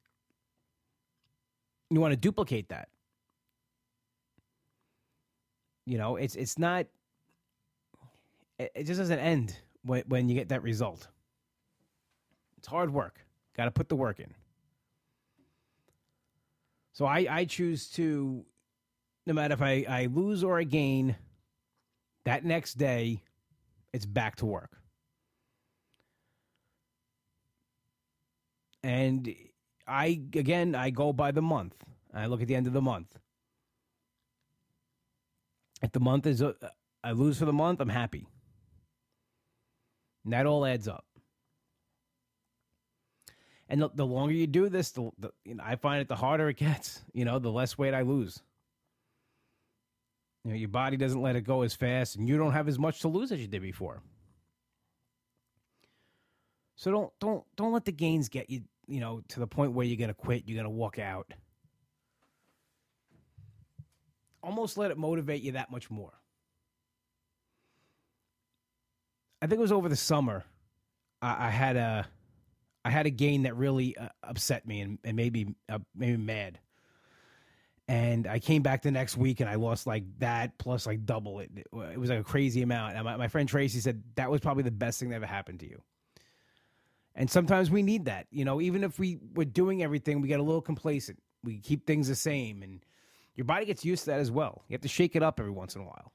you 1.89 2.01
want 2.01 2.11
to 2.11 2.17
duplicate 2.17 2.69
that. 2.69 2.89
You 5.85 5.97
know, 5.97 6.15
it's 6.15 6.35
it's 6.35 6.57
not. 6.57 6.87
It, 8.57 8.85
just 8.85 8.99
doesn't 8.99 9.19
end 9.19 9.57
when 9.83 10.03
when 10.07 10.29
you 10.29 10.35
get 10.35 10.49
that 10.49 10.63
result. 10.63 11.07
It's 12.57 12.67
hard 12.67 12.91
work. 12.91 13.19
Got 13.55 13.65
to 13.65 13.71
put 13.71 13.89
the 13.89 13.95
work 13.95 14.19
in. 14.19 14.33
So 16.93 17.05
I, 17.05 17.27
I 17.29 17.45
choose 17.45 17.89
to, 17.91 18.45
no 19.25 19.33
matter 19.33 19.53
if 19.53 19.61
I, 19.61 19.85
I 19.87 20.05
lose 20.05 20.45
or 20.45 20.57
I 20.57 20.63
gain, 20.63 21.17
that 22.23 22.45
next 22.45 22.75
day, 22.75 23.21
it's 23.91 24.05
back 24.05 24.37
to 24.37 24.45
work. 24.45 24.79
And 28.85 29.33
I, 29.87 30.21
again, 30.35 30.75
I 30.75 30.91
go 30.91 31.11
by 31.11 31.31
the 31.31 31.41
month. 31.41 31.73
I 32.13 32.27
look 32.27 32.43
at 32.43 32.47
the 32.47 32.53
end 32.53 32.67
of 32.67 32.73
the 32.73 32.83
month. 32.83 33.17
If 35.81 35.91
the 35.91 35.99
month 35.99 36.27
is, 36.27 36.43
a, 36.43 36.53
I 37.03 37.13
lose 37.13 37.39
for 37.39 37.45
the 37.45 37.51
month, 37.51 37.81
I'm 37.81 37.89
happy. 37.89 38.27
And 40.23 40.33
that 40.33 40.45
all 40.45 40.67
adds 40.67 40.87
up. 40.87 41.03
And 43.67 43.81
the, 43.81 43.89
the 43.91 44.05
longer 44.05 44.35
you 44.35 44.45
do 44.45 44.69
this, 44.69 44.91
the, 44.91 45.09
the 45.17 45.31
you 45.43 45.55
know, 45.55 45.63
I 45.65 45.77
find 45.77 45.99
it 45.99 46.07
the 46.07 46.15
harder 46.15 46.47
it 46.49 46.57
gets. 46.57 47.01
You 47.11 47.25
know, 47.25 47.39
the 47.39 47.51
less 47.51 47.79
weight 47.79 47.95
I 47.95 48.03
lose. 48.03 48.43
You 50.43 50.51
know, 50.51 50.57
your 50.57 50.69
body 50.69 50.95
doesn't 50.95 51.23
let 51.23 51.35
it 51.35 51.41
go 51.41 51.63
as 51.63 51.73
fast, 51.73 52.17
and 52.17 52.29
you 52.29 52.37
don't 52.37 52.53
have 52.53 52.67
as 52.67 52.77
much 52.77 52.99
to 52.99 53.07
lose 53.07 53.31
as 53.31 53.41
you 53.41 53.47
did 53.47 53.63
before. 53.63 54.03
So 56.85 56.91
don't 56.91 57.11
don't 57.19 57.43
don't 57.55 57.73
let 57.73 57.83
the 57.83 57.91
gains 57.91 58.29
get 58.29 58.47
you, 58.47 58.61
you 58.85 58.99
know, 58.99 59.19
to 59.29 59.39
the 59.39 59.47
point 59.47 59.71
where 59.71 59.87
you're 59.87 59.97
gonna 59.97 60.13
quit, 60.13 60.43
you're 60.45 60.55
gonna 60.55 60.69
walk 60.69 60.99
out. 60.99 61.33
Almost 64.43 64.77
let 64.77 64.91
it 64.91 64.97
motivate 64.99 65.41
you 65.41 65.53
that 65.53 65.71
much 65.71 65.89
more. 65.89 66.13
I 69.41 69.47
think 69.47 69.57
it 69.57 69.63
was 69.63 69.71
over 69.71 69.89
the 69.89 69.95
summer. 69.95 70.45
I, 71.23 71.47
I 71.47 71.49
had 71.49 71.75
a 71.75 72.07
I 72.85 72.91
had 72.91 73.07
a 73.07 73.09
gain 73.09 73.41
that 73.43 73.55
really 73.55 73.97
uh, 73.97 74.09
upset 74.21 74.67
me 74.67 74.81
and, 74.81 74.99
and 75.03 75.15
made 75.15 75.33
me 75.33 75.55
uh, 75.67 75.79
made 75.95 76.11
me 76.11 76.23
mad. 76.23 76.59
And 77.87 78.27
I 78.27 78.37
came 78.37 78.61
back 78.61 78.83
the 78.83 78.91
next 78.91 79.17
week 79.17 79.39
and 79.39 79.49
I 79.49 79.55
lost 79.55 79.87
like 79.87 80.03
that 80.19 80.55
plus 80.59 80.85
like 80.85 81.03
double 81.03 81.39
it. 81.39 81.49
It 81.55 81.99
was 81.99 82.11
like 82.11 82.19
a 82.19 82.23
crazy 82.23 82.61
amount. 82.61 82.95
And 82.95 83.05
my, 83.05 83.17
my 83.17 83.27
friend 83.27 83.49
Tracy 83.49 83.79
said 83.79 84.03
that 84.17 84.29
was 84.29 84.39
probably 84.39 84.61
the 84.61 84.69
best 84.69 84.99
thing 84.99 85.09
that 85.09 85.15
ever 85.15 85.25
happened 85.25 85.61
to 85.61 85.67
you. 85.67 85.81
And 87.15 87.31
sometimes 87.31 87.71
we 87.71 87.81
need 87.81 88.05
that, 88.05 88.27
you 88.29 88.43
know. 88.43 88.59
Even 88.59 88.83
if 88.83 88.99
we 88.99 89.17
were 89.33 89.45
doing 89.45 89.81
everything, 89.81 90.21
we 90.21 90.27
get 90.27 90.39
a 90.39 90.43
little 90.43 90.61
complacent. 90.61 91.21
We 91.43 91.59
keep 91.59 91.87
things 91.87 92.09
the 92.09 92.15
same, 92.15 92.61
and 92.61 92.83
your 93.35 93.45
body 93.45 93.65
gets 93.65 93.85
used 93.85 94.03
to 94.05 94.11
that 94.11 94.19
as 94.19 94.31
well. 94.31 94.63
You 94.67 94.73
have 94.73 94.81
to 94.81 94.87
shake 94.87 95.15
it 95.15 95.23
up 95.23 95.39
every 95.39 95.51
once 95.51 95.75
in 95.75 95.81
a 95.81 95.85
while. 95.85 96.11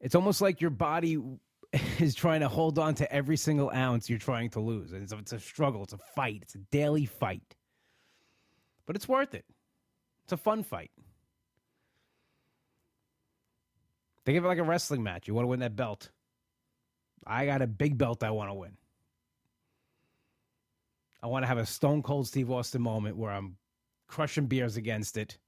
It's 0.00 0.14
almost 0.14 0.40
like 0.40 0.60
your 0.60 0.70
body 0.70 1.18
is 1.98 2.14
trying 2.14 2.40
to 2.40 2.48
hold 2.48 2.78
on 2.78 2.94
to 2.96 3.12
every 3.12 3.36
single 3.36 3.70
ounce 3.70 4.08
you're 4.08 4.18
trying 4.18 4.50
to 4.50 4.60
lose. 4.60 4.92
And 4.92 5.02
it's, 5.02 5.12
it's 5.12 5.32
a 5.32 5.40
struggle, 5.40 5.82
it's 5.82 5.92
a 5.92 5.98
fight, 6.14 6.40
it's 6.42 6.54
a 6.54 6.58
daily 6.58 7.06
fight. 7.06 7.56
But 8.86 8.96
it's 8.96 9.08
worth 9.08 9.34
it. 9.34 9.44
It's 10.24 10.32
a 10.32 10.36
fun 10.36 10.62
fight. 10.62 10.90
Think 14.24 14.38
of 14.38 14.44
it 14.44 14.48
like 14.48 14.58
a 14.58 14.62
wrestling 14.62 15.02
match. 15.02 15.28
You 15.28 15.34
want 15.34 15.44
to 15.44 15.48
win 15.48 15.60
that 15.60 15.76
belt. 15.76 16.10
I 17.26 17.46
got 17.46 17.62
a 17.62 17.66
big 17.66 17.96
belt 17.98 18.22
I 18.22 18.30
want 18.30 18.50
to 18.50 18.54
win. 18.54 18.76
I 21.22 21.26
want 21.26 21.42
to 21.42 21.46
have 21.46 21.58
a 21.58 21.66
stone 21.66 22.02
cold 22.02 22.26
Steve 22.26 22.50
Austin 22.50 22.82
moment 22.82 23.16
where 23.16 23.30
I'm 23.30 23.56
crushing 24.08 24.46
beers 24.46 24.76
against 24.76 25.16
it. 25.16 25.38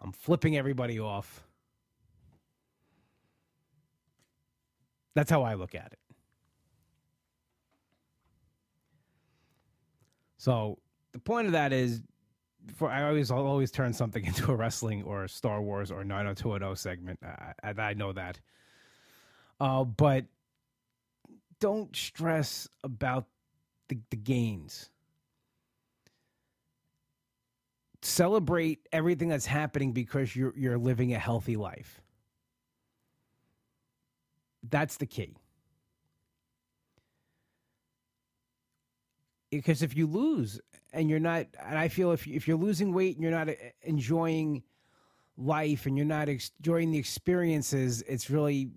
I'm 0.00 0.12
flipping 0.12 0.56
everybody 0.56 0.98
off. 0.98 1.44
That's 5.14 5.30
how 5.30 5.42
I 5.42 5.54
look 5.54 5.74
at 5.74 5.92
it. 5.92 5.98
So 10.38 10.78
the 11.12 11.20
point 11.20 11.46
of 11.46 11.52
that 11.52 11.72
is, 11.72 12.02
for 12.74 12.88
I 12.90 13.04
always 13.04 13.30
I'll 13.30 13.46
always 13.46 13.70
turn 13.70 13.92
something 13.92 14.24
into 14.26 14.50
a 14.50 14.56
wrestling 14.56 15.02
or 15.02 15.24
a 15.24 15.28
Star 15.28 15.60
Wars 15.60 15.90
or 15.90 16.02
90210 16.02 16.76
segment. 16.76 17.20
I, 17.22 17.74
I 17.78 17.94
know 17.94 18.12
that. 18.12 18.40
Uh, 19.60 19.84
but 19.84 20.24
don't 21.62 21.94
stress 21.94 22.68
about 22.82 23.26
the, 23.88 23.96
the 24.10 24.16
gains. 24.16 24.90
Celebrate 28.02 28.80
everything 28.92 29.28
that's 29.28 29.46
happening 29.46 29.92
because 29.92 30.34
you're 30.34 30.52
you're 30.56 30.76
living 30.76 31.14
a 31.14 31.20
healthy 31.20 31.56
life. 31.56 32.02
That's 34.68 34.96
the 34.96 35.06
key. 35.06 35.36
Because 39.52 39.84
if 39.84 39.96
you 39.96 40.08
lose 40.08 40.60
and 40.92 41.08
you're 41.08 41.20
not, 41.20 41.46
and 41.64 41.78
I 41.78 41.86
feel 41.86 42.10
if 42.10 42.26
if 42.26 42.48
you're 42.48 42.56
losing 42.56 42.92
weight 42.92 43.14
and 43.14 43.22
you're 43.22 43.30
not 43.30 43.48
uh, 43.48 43.54
enjoying 43.82 44.64
life 45.36 45.86
and 45.86 45.96
you're 45.96 46.06
not 46.06 46.28
enjoying 46.28 46.90
the 46.90 46.98
experiences, 46.98 48.02
it's 48.08 48.30
really 48.30 48.72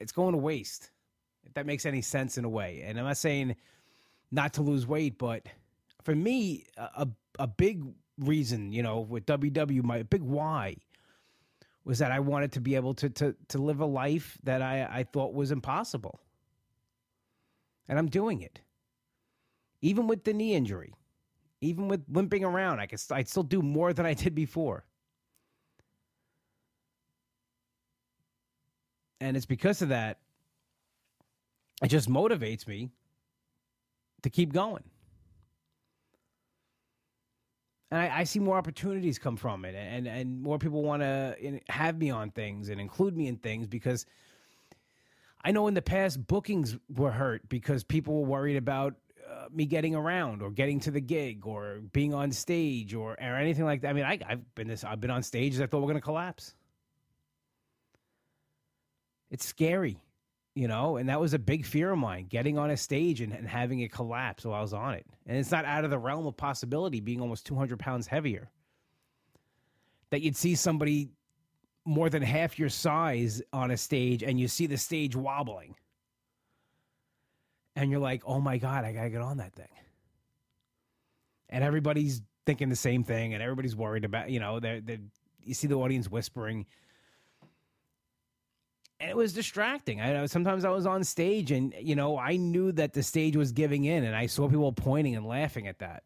it's 0.00 0.10
going 0.10 0.32
to 0.32 0.38
waste. 0.38 0.90
If 1.46 1.54
that 1.54 1.66
makes 1.66 1.86
any 1.86 2.02
sense 2.02 2.38
in 2.38 2.44
a 2.44 2.48
way. 2.48 2.82
And 2.84 2.98
I'm 2.98 3.04
not 3.04 3.16
saying 3.16 3.56
not 4.30 4.54
to 4.54 4.62
lose 4.62 4.86
weight, 4.86 5.18
but 5.18 5.46
for 6.02 6.14
me, 6.14 6.64
a 6.76 7.08
a 7.38 7.46
big 7.46 7.84
reason, 8.18 8.72
you 8.72 8.82
know, 8.82 9.00
with 9.00 9.26
WW, 9.26 9.82
my 9.82 10.02
big 10.02 10.22
why 10.22 10.76
was 11.84 11.98
that 11.98 12.12
I 12.12 12.20
wanted 12.20 12.52
to 12.52 12.60
be 12.60 12.74
able 12.76 12.94
to 12.94 13.10
to 13.10 13.34
to 13.48 13.58
live 13.58 13.80
a 13.80 13.86
life 13.86 14.38
that 14.44 14.62
I, 14.62 14.84
I 14.90 15.04
thought 15.04 15.34
was 15.34 15.50
impossible. 15.50 16.20
And 17.88 17.98
I'm 17.98 18.08
doing 18.08 18.40
it. 18.40 18.60
Even 19.82 20.06
with 20.06 20.24
the 20.24 20.32
knee 20.32 20.54
injury, 20.54 20.94
even 21.60 21.88
with 21.88 22.04
limping 22.08 22.44
around, 22.44 22.80
I 22.80 22.86
could 22.86 23.00
I 23.10 23.22
still 23.24 23.42
do 23.42 23.60
more 23.60 23.92
than 23.92 24.06
I 24.06 24.14
did 24.14 24.34
before. 24.34 24.84
And 29.20 29.36
it's 29.36 29.46
because 29.46 29.80
of 29.80 29.88
that 29.90 30.18
it 31.84 31.88
just 31.88 32.08
motivates 32.08 32.66
me 32.66 32.90
to 34.22 34.30
keep 34.30 34.52
going 34.52 34.82
and 37.94 38.02
I, 38.02 38.20
I, 38.20 38.24
see 38.24 38.40
more 38.40 38.56
opportunities 38.56 39.20
come 39.20 39.36
from 39.36 39.64
it, 39.64 39.76
and 39.76 40.08
and 40.08 40.42
more 40.42 40.58
people 40.58 40.82
want 40.82 41.02
to 41.02 41.60
have 41.68 41.96
me 41.96 42.10
on 42.10 42.32
things 42.32 42.68
and 42.68 42.80
include 42.80 43.16
me 43.16 43.28
in 43.28 43.36
things 43.36 43.68
because 43.68 44.04
I 45.44 45.52
know 45.52 45.68
in 45.68 45.74
the 45.74 45.82
past 45.82 46.26
bookings 46.26 46.76
were 46.92 47.12
hurt 47.12 47.48
because 47.48 47.84
people 47.84 48.20
were 48.20 48.26
worried 48.26 48.56
about 48.56 48.94
uh, 49.30 49.46
me 49.52 49.66
getting 49.66 49.94
around 49.94 50.42
or 50.42 50.50
getting 50.50 50.80
to 50.80 50.90
the 50.90 51.00
gig 51.00 51.46
or 51.46 51.82
being 51.92 52.12
on 52.12 52.32
stage 52.32 52.94
or 52.94 53.12
or 53.12 53.36
anything 53.36 53.64
like 53.64 53.82
that. 53.82 53.90
I 53.90 53.92
mean, 53.92 54.04
I, 54.04 54.18
have 54.26 54.54
been 54.56 54.66
this 54.66 54.82
I've 54.82 55.00
been 55.00 55.12
on 55.12 55.22
stages 55.22 55.60
I 55.60 55.66
thought 55.66 55.78
were 55.80 55.86
going 55.86 55.94
to 55.94 56.00
collapse. 56.00 56.56
It's 59.30 59.46
scary 59.46 60.00
you 60.54 60.68
know, 60.68 60.96
and 60.96 61.08
that 61.08 61.20
was 61.20 61.34
a 61.34 61.38
big 61.38 61.66
fear 61.66 61.90
of 61.90 61.98
mine, 61.98 62.26
getting 62.28 62.58
on 62.58 62.70
a 62.70 62.76
stage 62.76 63.20
and, 63.20 63.32
and 63.32 63.48
having 63.48 63.80
it 63.80 63.90
collapse 63.90 64.44
while 64.44 64.54
I 64.54 64.62
was 64.62 64.72
on 64.72 64.94
it. 64.94 65.04
And 65.26 65.36
it's 65.36 65.50
not 65.50 65.64
out 65.64 65.84
of 65.84 65.90
the 65.90 65.98
realm 65.98 66.26
of 66.26 66.36
possibility 66.36 67.00
being 67.00 67.20
almost 67.20 67.44
200 67.46 67.78
pounds 67.78 68.06
heavier. 68.06 68.50
That 70.10 70.22
you'd 70.22 70.36
see 70.36 70.54
somebody 70.54 71.10
more 71.84 72.08
than 72.08 72.22
half 72.22 72.58
your 72.58 72.68
size 72.68 73.42
on 73.52 73.72
a 73.72 73.76
stage 73.76 74.22
and 74.22 74.38
you 74.38 74.46
see 74.46 74.66
the 74.66 74.76
stage 74.76 75.16
wobbling. 75.16 75.74
And 77.74 77.90
you're 77.90 78.00
like, 78.00 78.22
oh 78.24 78.40
my 78.40 78.58
God, 78.58 78.84
I 78.84 78.92
got 78.92 79.02
to 79.02 79.10
get 79.10 79.20
on 79.20 79.38
that 79.38 79.54
thing. 79.54 79.66
And 81.48 81.64
everybody's 81.64 82.22
thinking 82.46 82.68
the 82.68 82.76
same 82.76 83.02
thing 83.02 83.34
and 83.34 83.42
everybody's 83.42 83.74
worried 83.74 84.04
about, 84.04 84.30
you 84.30 84.38
know, 84.38 84.60
they 84.60 84.80
they 84.80 85.00
you 85.42 85.54
see 85.54 85.66
the 85.66 85.74
audience 85.74 86.08
whispering 86.08 86.66
and 89.00 89.10
it 89.10 89.16
was 89.16 89.32
distracting. 89.32 90.00
I 90.00 90.26
sometimes 90.26 90.64
I 90.64 90.70
was 90.70 90.86
on 90.86 91.04
stage 91.04 91.50
and 91.50 91.74
you 91.80 91.94
know 91.96 92.18
I 92.18 92.36
knew 92.36 92.72
that 92.72 92.92
the 92.92 93.02
stage 93.02 93.36
was 93.36 93.52
giving 93.52 93.84
in, 93.84 94.04
and 94.04 94.14
I 94.14 94.26
saw 94.26 94.48
people 94.48 94.72
pointing 94.72 95.16
and 95.16 95.26
laughing 95.26 95.66
at 95.68 95.80
that. 95.80 96.04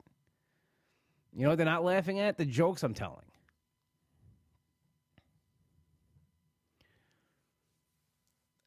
You 1.35 1.47
know 1.47 1.54
they're 1.54 1.66
not 1.66 1.85
laughing 1.85 2.18
at 2.18 2.38
the 2.38 2.45
jokes 2.45 2.83
I'm 2.83 2.95
telling. 2.95 3.25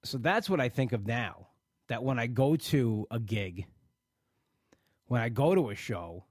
So 0.03 0.17
that's 0.17 0.49
what 0.49 0.59
I 0.59 0.69
think 0.69 0.93
of 0.93 1.05
now. 1.05 1.47
That 1.87 2.03
when 2.03 2.17
I 2.17 2.27
go 2.27 2.55
to 2.55 3.07
a 3.11 3.19
gig, 3.19 3.65
when 5.07 5.21
I 5.21 5.29
go 5.29 5.53
to 5.53 5.69
a 5.69 5.75
show, 5.75 6.23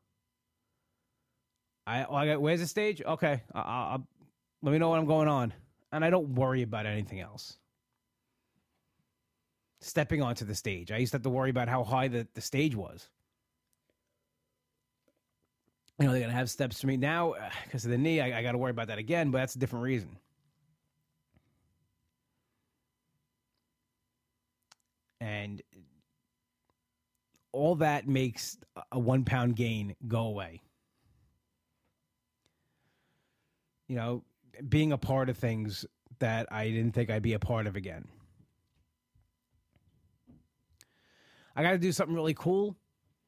I, 1.86 2.04
oh, 2.04 2.14
I 2.14 2.26
got, 2.26 2.40
where's 2.40 2.60
the 2.60 2.66
stage? 2.66 3.02
Okay, 3.02 3.42
I'll, 3.54 3.64
I'll, 3.64 4.06
let 4.62 4.72
me 4.72 4.78
know 4.78 4.88
what 4.88 4.98
I'm 4.98 5.06
going 5.06 5.28
on, 5.28 5.52
and 5.92 6.04
I 6.04 6.10
don't 6.10 6.34
worry 6.34 6.62
about 6.62 6.86
anything 6.86 7.20
else 7.20 7.59
stepping 9.80 10.22
onto 10.22 10.44
the 10.44 10.54
stage. 10.54 10.92
I 10.92 10.98
used 10.98 11.12
to 11.12 11.16
have 11.16 11.22
to 11.22 11.30
worry 11.30 11.50
about 11.50 11.68
how 11.68 11.82
high 11.82 12.08
the, 12.08 12.26
the 12.34 12.40
stage 12.40 12.76
was. 12.76 13.08
You 15.98 16.06
know, 16.06 16.12
they're 16.12 16.20
going 16.20 16.30
to 16.30 16.36
have 16.36 16.48
steps 16.48 16.80
for 16.80 16.86
me. 16.86 16.96
Now, 16.96 17.32
uh, 17.32 17.50
because 17.64 17.84
of 17.84 17.90
the 17.90 17.98
knee, 17.98 18.20
I, 18.20 18.38
I 18.38 18.42
got 18.42 18.52
to 18.52 18.58
worry 18.58 18.70
about 18.70 18.86
that 18.86 18.98
again, 18.98 19.30
but 19.30 19.38
that's 19.38 19.54
a 19.54 19.58
different 19.58 19.82
reason. 19.82 20.16
And 25.20 25.60
all 27.52 27.74
that 27.76 28.08
makes 28.08 28.56
a 28.92 28.98
one 28.98 29.24
pound 29.24 29.56
gain 29.56 29.94
go 30.08 30.20
away. 30.20 30.62
You 33.88 33.96
know, 33.96 34.24
being 34.68 34.92
a 34.92 34.98
part 34.98 35.28
of 35.28 35.36
things 35.36 35.84
that 36.20 36.46
I 36.50 36.68
didn't 36.70 36.92
think 36.92 37.10
I'd 37.10 37.22
be 37.22 37.34
a 37.34 37.38
part 37.38 37.66
of 37.66 37.76
again. 37.76 38.06
I 41.60 41.62
got 41.62 41.72
to 41.72 41.78
do 41.78 41.92
something 41.92 42.14
really 42.14 42.32
cool. 42.32 42.74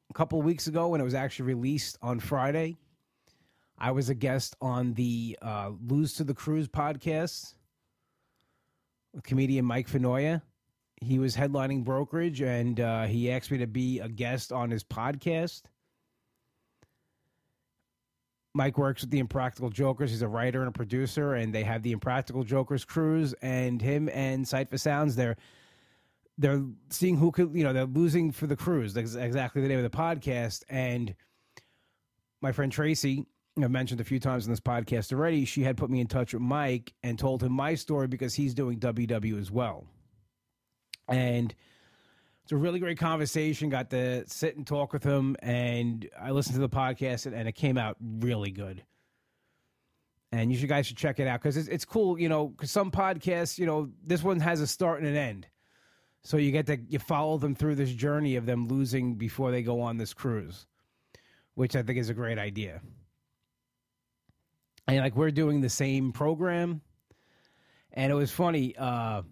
A 0.09 0.13
couple 0.15 0.39
of 0.39 0.45
weeks 0.45 0.65
ago, 0.65 0.87
when 0.87 0.99
it 0.99 1.03
was 1.03 1.13
actually 1.13 1.53
released 1.53 1.99
on 2.01 2.19
Friday, 2.19 2.77
I 3.77 3.91
was 3.91 4.09
a 4.09 4.15
guest 4.15 4.55
on 4.59 4.95
the 4.95 5.37
uh, 5.39 5.69
Lose 5.85 6.15
to 6.15 6.23
the 6.23 6.33
Cruise 6.33 6.67
podcast 6.67 7.53
with 9.13 9.23
comedian 9.23 9.65
Mike 9.65 9.87
Finoia. 9.87 10.41
He 10.99 11.19
was 11.19 11.35
headlining 11.35 11.83
brokerage, 11.83 12.41
and 12.41 12.79
uh, 12.79 13.03
he 13.03 13.31
asked 13.31 13.51
me 13.51 13.59
to 13.59 13.67
be 13.67 13.99
a 13.99 14.09
guest 14.09 14.51
on 14.51 14.71
his 14.71 14.83
podcast. 14.83 15.61
Mike 18.55 18.79
works 18.79 19.03
with 19.03 19.11
the 19.11 19.19
Impractical 19.19 19.69
Jokers. 19.69 20.09
He's 20.09 20.23
a 20.23 20.27
writer 20.27 20.61
and 20.61 20.69
a 20.69 20.71
producer, 20.71 21.35
and 21.35 21.53
they 21.53 21.63
have 21.63 21.83
the 21.83 21.91
Impractical 21.91 22.43
Jokers 22.43 22.83
cruise. 22.83 23.35
And 23.43 23.79
him 23.79 24.09
and 24.11 24.47
Sight 24.47 24.71
for 24.71 24.79
Sounds, 24.79 25.15
they're 25.15 25.37
they're 26.37 26.63
seeing 26.89 27.17
who 27.17 27.31
could, 27.31 27.53
you 27.53 27.63
know, 27.63 27.73
they're 27.73 27.85
losing 27.85 28.31
for 28.31 28.47
the 28.47 28.55
cruise. 28.55 28.93
That's 28.93 29.15
exactly 29.15 29.61
the 29.61 29.67
name 29.67 29.83
of 29.83 29.89
the 29.89 29.95
podcast. 29.95 30.63
And 30.69 31.15
my 32.41 32.51
friend 32.51 32.71
Tracy, 32.71 33.25
I've 33.61 33.71
mentioned 33.71 34.01
a 34.01 34.03
few 34.03 34.19
times 34.19 34.45
in 34.45 34.51
this 34.51 34.59
podcast 34.59 35.13
already, 35.13 35.45
she 35.45 35.63
had 35.63 35.77
put 35.77 35.89
me 35.89 36.01
in 36.01 36.07
touch 36.07 36.33
with 36.33 36.41
Mike 36.41 36.93
and 37.03 37.19
told 37.19 37.43
him 37.43 37.51
my 37.51 37.75
story 37.75 38.07
because 38.07 38.33
he's 38.33 38.53
doing 38.53 38.79
WW 38.79 39.39
as 39.39 39.51
well. 39.51 39.85
And 41.07 41.53
it's 42.43 42.51
a 42.51 42.57
really 42.57 42.79
great 42.79 42.97
conversation. 42.97 43.69
Got 43.69 43.91
to 43.91 44.27
sit 44.27 44.57
and 44.57 44.65
talk 44.65 44.91
with 44.91 45.03
him, 45.03 45.35
and 45.39 46.09
I 46.19 46.31
listened 46.31 46.55
to 46.55 46.61
the 46.61 46.69
podcast, 46.69 47.25
and, 47.25 47.35
and 47.35 47.47
it 47.47 47.53
came 47.53 47.77
out 47.77 47.97
really 48.01 48.51
good. 48.51 48.83
And 50.31 50.51
you 50.51 50.57
should, 50.57 50.69
guys 50.69 50.87
should 50.87 50.97
check 50.97 51.19
it 51.19 51.27
out 51.27 51.41
because 51.41 51.57
it's, 51.57 51.67
it's 51.67 51.85
cool, 51.85 52.19
you 52.19 52.27
know. 52.27 52.47
Because 52.47 52.71
some 52.71 52.89
podcasts, 52.89 53.59
you 53.59 53.65
know, 53.65 53.91
this 54.03 54.23
one 54.23 54.39
has 54.39 54.61
a 54.61 54.67
start 54.67 54.99
and 54.99 55.07
an 55.07 55.15
end 55.15 55.47
so 56.23 56.37
you 56.37 56.51
get 56.51 56.65
to 56.67 56.77
you 56.87 56.99
follow 56.99 57.37
them 57.37 57.53
through 57.53 57.75
this 57.75 57.91
journey 57.91 58.37
of 58.37 58.45
them 58.45 58.67
losing 58.67 59.15
before 59.15 59.51
they 59.51 59.61
go 59.61 59.81
on 59.81 59.97
this 59.97 60.13
cruise, 60.13 60.65
which 61.55 61.75
I 61.75 61.83
think 61.83 61.99
is 61.99 62.09
a 62.09 62.13
great 62.13 62.39
idea. 62.39 62.81
And 64.87 64.97
like 64.99 65.15
we're 65.15 65.31
doing 65.31 65.61
the 65.61 65.69
same 65.69 66.13
program, 66.13 66.81
and 67.91 68.11
it 68.11 68.15
was 68.15 68.31
funny. 68.31 68.75
Uh, 68.77 69.23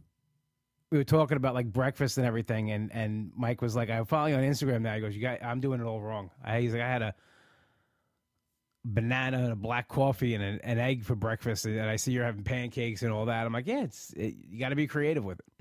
we 0.92 0.98
were 0.98 1.06
talking 1.06 1.38
about 1.38 1.54
like 1.54 1.72
breakfast 1.72 2.18
and 2.18 2.28
everything, 2.28 2.72
and 2.72 2.92
and 2.92 3.32
Mike 3.38 3.62
was 3.62 3.76
like, 3.76 3.90
"I 3.90 4.04
follow 4.04 4.28
you 4.28 4.36
on 4.36 4.44
Instagram 4.44 4.82
now." 4.82 4.94
He 4.96 5.02
goes, 5.02 5.16
"You 5.16 5.22
got, 5.22 5.42
I'm 5.44 5.62
doing 5.62 5.80
it 5.80 5.86
all 5.86 6.02
wrong." 6.02 6.30
I, 6.44 6.60
he's 6.60 6.74
like, 6.74 6.82
"I 6.82 6.90
had 6.90 7.02
a 7.02 7.16
banana 8.84 9.38
and 9.38 9.52
a 9.54 9.56
black 9.56 9.88
coffee 9.88 10.36
and 10.36 10.44
an, 10.44 10.60
an 10.64 10.80
egg 10.80 11.06
for 11.06 11.16
breakfast, 11.16 11.66
and 11.66 11.82
I 11.82 11.96
see 11.96 12.12
you're 12.12 12.26
having 12.26 12.44
pancakes 12.44 13.02
and 13.02 13.14
all 13.14 13.26
that." 13.26 13.46
I'm 13.46 13.54
like, 13.54 13.68
"Yeah, 13.68 13.84
it's 13.84 14.12
it, 14.14 14.36
you 14.50 14.60
got 14.60 14.70
to 14.70 14.76
be 14.76 14.88
creative 14.88 15.24
with 15.24 15.40
it." 15.40 15.61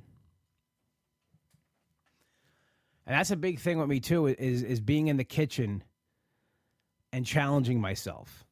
And 3.10 3.18
that's 3.18 3.32
a 3.32 3.36
big 3.36 3.58
thing 3.58 3.80
with 3.80 3.88
me 3.88 3.98
too 3.98 4.28
is 4.28 4.62
is 4.62 4.80
being 4.80 5.08
in 5.08 5.16
the 5.16 5.24
kitchen 5.24 5.82
and 7.12 7.26
challenging 7.26 7.80
myself. 7.80 8.46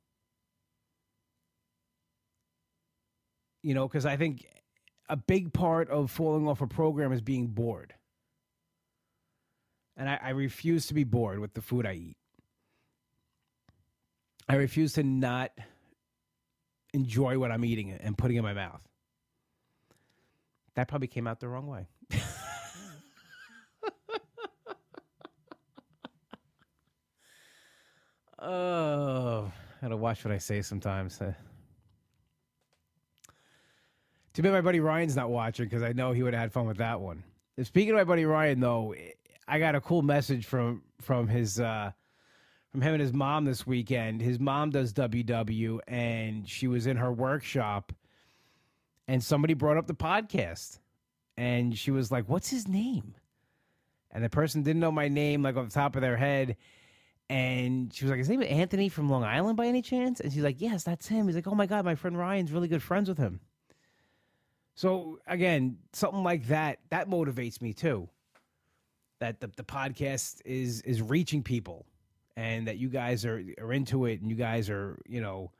You 3.62 3.74
know, 3.74 3.86
because 3.86 4.04
I 4.04 4.16
think 4.16 4.44
a 5.08 5.16
big 5.16 5.52
part 5.52 5.90
of 5.90 6.10
falling 6.10 6.48
off 6.48 6.60
a 6.60 6.66
program 6.66 7.12
is 7.12 7.20
being 7.20 7.46
bored. 7.46 7.94
And 9.96 10.10
I, 10.10 10.18
I, 10.20 10.30
refuse 10.30 10.88
to 10.88 10.94
be 10.94 11.04
bored 11.04 11.38
with 11.38 11.54
the 11.54 11.62
food 11.62 11.86
I 11.86 11.92
eat. 11.92 12.16
I 14.48 14.56
refuse 14.56 14.94
to 14.94 15.04
not 15.04 15.52
enjoy 16.92 17.38
what 17.38 17.52
I'm 17.52 17.64
eating 17.64 17.92
and 17.92 18.18
putting 18.18 18.38
in 18.38 18.42
my 18.42 18.54
mouth. 18.54 18.82
That 20.74 20.88
probably 20.88 21.06
came 21.06 21.28
out 21.28 21.38
the 21.38 21.46
wrong 21.46 21.68
way. 21.68 21.86
oh, 28.38 29.50
I 29.50 29.82
gotta 29.82 29.96
watch 29.96 30.24
what 30.24 30.32
I 30.32 30.38
say 30.38 30.62
sometimes. 30.62 31.18
Too 34.34 34.42
bad 34.42 34.52
my 34.52 34.60
buddy 34.60 34.80
Ryan's 34.80 35.16
not 35.16 35.30
watching 35.30 35.66
because 35.66 35.82
I 35.82 35.92
know 35.92 36.12
he 36.12 36.22
would 36.22 36.32
have 36.34 36.40
had 36.40 36.52
fun 36.52 36.66
with 36.66 36.76
that 36.76 37.00
one. 37.00 37.24
Speaking 37.62 37.90
of 37.90 37.96
my 37.96 38.04
buddy 38.04 38.24
Ryan, 38.24 38.60
though, 38.60 38.94
I 39.48 39.58
got 39.58 39.74
a 39.74 39.80
cool 39.80 40.02
message 40.02 40.46
from 40.46 40.82
from 41.00 41.26
his 41.26 41.58
uh, 41.58 41.90
from 42.70 42.82
him 42.82 42.94
and 42.94 43.00
his 43.00 43.12
mom 43.12 43.44
this 43.46 43.66
weekend. 43.66 44.20
His 44.20 44.38
mom 44.38 44.70
does 44.70 44.92
WW, 44.92 45.80
and 45.88 46.48
she 46.48 46.68
was 46.68 46.86
in 46.86 46.98
her 46.98 47.10
workshop, 47.10 47.92
and 49.08 49.24
somebody 49.24 49.54
brought 49.54 49.76
up 49.76 49.86
the 49.88 49.94
podcast, 49.94 50.78
and 51.36 51.76
she 51.76 51.90
was 51.90 52.12
like, 52.12 52.28
"What's 52.28 52.50
his 52.50 52.68
name?" 52.68 53.14
And 54.10 54.22
the 54.22 54.30
person 54.30 54.62
didn't 54.62 54.80
know 54.80 54.92
my 54.92 55.08
name, 55.08 55.42
like 55.42 55.56
off 55.56 55.66
the 55.66 55.74
top 55.74 55.96
of 55.96 56.02
their 56.02 56.16
head. 56.16 56.56
And 57.30 57.92
she 57.92 58.04
was 58.04 58.10
like, 58.10 58.18
"His 58.18 58.28
name 58.28 58.42
is 58.42 58.48
Anthony 58.48 58.88
from 58.88 59.10
Long 59.10 59.22
Island, 59.22 59.56
by 59.56 59.66
any 59.66 59.82
chance?" 59.82 60.20
And 60.20 60.32
she's 60.32 60.42
like, 60.42 60.60
"Yes, 60.60 60.84
that's 60.84 61.06
him." 61.06 61.26
He's 61.26 61.36
like, 61.36 61.46
"Oh 61.46 61.54
my 61.54 61.66
god, 61.66 61.84
my 61.84 61.94
friend 61.94 62.16
Ryan's 62.16 62.52
really 62.52 62.68
good 62.68 62.82
friends 62.82 63.08
with 63.08 63.18
him." 63.18 63.40
So 64.74 65.18
again, 65.26 65.78
something 65.92 66.22
like 66.22 66.46
that 66.46 66.78
that 66.90 67.08
motivates 67.10 67.60
me 67.60 67.72
too. 67.72 68.08
That 69.20 69.40
the, 69.40 69.50
the 69.56 69.64
podcast 69.64 70.40
is 70.44 70.80
is 70.82 71.02
reaching 71.02 71.42
people 71.42 71.84
and 72.36 72.68
that 72.68 72.78
you 72.78 72.88
guys 72.88 73.24
are 73.26 73.42
are 73.60 73.72
into 73.72 74.06
it 74.06 74.20
and 74.20 74.30
you 74.30 74.36
guys 74.36 74.70
are, 74.70 74.96
you 75.06 75.20
know, 75.20 75.50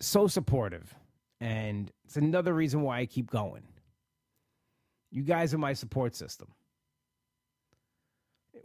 so 0.00 0.28
supportive. 0.28 0.94
And 1.40 1.90
it's 2.04 2.16
another 2.16 2.54
reason 2.54 2.82
why 2.82 3.00
I 3.00 3.06
keep 3.06 3.28
going. 3.30 3.64
You 5.10 5.24
guys 5.24 5.52
are 5.52 5.58
my 5.58 5.72
support 5.72 6.14
system. 6.14 6.48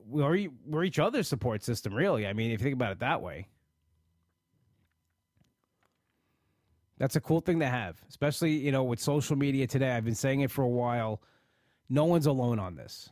We're, 0.05 0.47
we're 0.65 0.83
each 0.83 0.99
other's 0.99 1.27
support 1.27 1.63
system, 1.63 1.93
really. 1.93 2.27
I 2.27 2.33
mean, 2.33 2.51
if 2.51 2.59
you 2.59 2.63
think 2.63 2.75
about 2.75 2.91
it 2.91 2.99
that 2.99 3.21
way. 3.21 3.47
That's 6.97 7.15
a 7.15 7.21
cool 7.21 7.41
thing 7.41 7.59
to 7.59 7.67
have, 7.67 7.97
especially, 8.07 8.51
you 8.51 8.71
know, 8.71 8.83
with 8.83 8.99
social 8.99 9.35
media 9.35 9.67
today. 9.67 9.91
I've 9.91 10.05
been 10.05 10.15
saying 10.15 10.41
it 10.41 10.51
for 10.51 10.63
a 10.63 10.69
while. 10.69 11.21
No 11.89 12.05
one's 12.05 12.27
alone 12.27 12.59
on 12.59 12.75
this, 12.75 13.09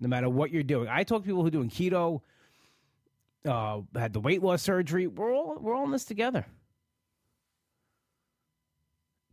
no 0.00 0.08
matter 0.08 0.28
what 0.28 0.50
you're 0.50 0.62
doing. 0.62 0.88
I 0.88 1.04
talk 1.04 1.22
to 1.22 1.26
people 1.26 1.42
who 1.42 1.48
are 1.48 1.50
doing 1.50 1.70
keto, 1.70 2.20
uh, 3.46 3.80
had 3.94 4.12
the 4.12 4.20
weight 4.20 4.42
loss 4.42 4.62
surgery. 4.62 5.06
We're 5.06 5.32
all 5.32 5.58
we're 5.60 5.74
all 5.74 5.84
in 5.84 5.92
this 5.92 6.04
together. 6.04 6.46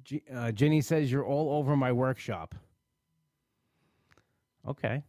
G- 0.03 0.23
uh, 0.33 0.51
Jenny 0.51 0.81
says 0.81 1.11
you're 1.11 1.25
all 1.25 1.57
over 1.57 1.75
my 1.75 1.91
workshop. 1.91 2.55
Okay, 4.67 5.03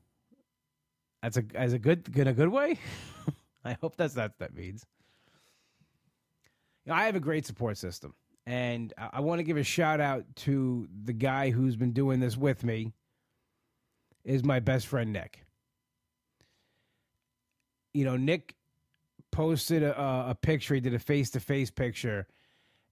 that's 1.23 1.37
a 1.37 1.45
as 1.55 1.73
a 1.73 1.79
good 1.79 2.17
in 2.17 2.27
a 2.27 2.33
good 2.33 2.49
way. 2.49 2.79
I 3.65 3.77
hope 3.81 3.97
that's 3.97 4.17
what 4.17 4.39
that 4.39 4.55
means. 4.55 4.87
You 6.85 6.93
know, 6.93 6.97
I 6.97 7.05
have 7.05 7.17
a 7.17 7.21
great 7.21 7.47
support 7.47 7.77
system. 7.77 8.15
And 8.47 8.93
I 8.99 9.21
want 9.21 9.39
to 9.39 9.43
give 9.45 9.57
a 9.57 9.63
shout 9.63 10.01
out 10.01 10.25
to 10.37 10.89
the 11.05 11.13
guy 11.13 11.51
who's 11.51 11.77
been 11.77 11.93
doing 11.93 12.21
this 12.21 12.37
with 12.37 12.65
me. 12.65 12.93
Is 14.25 14.45
my 14.45 14.61
best 14.61 14.87
friend 14.87 15.13
Nick. 15.13 15.45
You 17.95 18.05
know, 18.05 18.17
Nick 18.17 18.55
posted 19.31 19.83
a, 19.83 20.31
a 20.31 20.37
picture. 20.41 20.75
He 20.75 20.81
did 20.81 20.95
a 20.95 20.99
face 20.99 21.31
to 21.31 21.41
face 21.41 21.71
picture, 21.71 22.27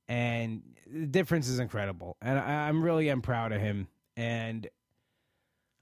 and 0.07 0.62
the 0.87 1.07
difference 1.07 1.49
is 1.49 1.59
incredible. 1.59 2.17
And 2.23 2.38
I, 2.38 2.69
I'm 2.69 2.83
really 2.83 3.11
am 3.11 3.21
proud 3.21 3.53
of 3.53 3.61
him. 3.61 3.88
And 4.17 4.69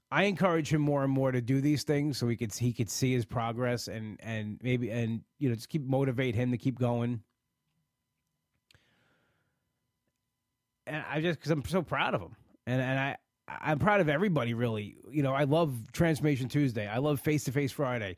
I 0.09 0.23
encourage 0.23 0.71
him 0.71 0.81
more 0.81 1.03
and 1.03 1.11
more 1.11 1.31
to 1.31 1.41
do 1.41 1.59
these 1.59 1.83
things 1.83 2.17
so 2.17 2.27
he 2.27 2.37
could 2.37 2.53
he 2.53 2.73
could 2.73 2.89
see 2.89 3.13
his 3.13 3.25
progress 3.25 3.87
and 3.87 4.17
and 4.21 4.59
maybe 4.63 4.89
and 4.89 5.21
you 5.37 5.49
know 5.49 5.55
just 5.55 5.69
keep 5.69 5.83
motivate 5.83 6.35
him 6.35 6.51
to 6.51 6.57
keep 6.57 6.79
going. 6.79 7.21
and 10.87 11.03
I 11.09 11.21
just 11.21 11.39
because 11.39 11.51
I'm 11.51 11.65
so 11.65 11.81
proud 11.81 12.15
of 12.15 12.21
him, 12.21 12.35
and 12.65 12.81
and 12.81 12.99
I 12.99 13.17
I'm 13.47 13.79
proud 13.79 14.01
of 14.01 14.09
everybody 14.09 14.53
really. 14.53 14.97
You 15.11 15.23
know, 15.23 15.33
I 15.33 15.43
love 15.43 15.91
Transformation 15.91 16.49
Tuesday. 16.49 16.87
I 16.87 16.97
love 16.97 17.19
Face 17.19 17.43
to 17.45 17.51
Face 17.51 17.71
Friday. 17.71 18.17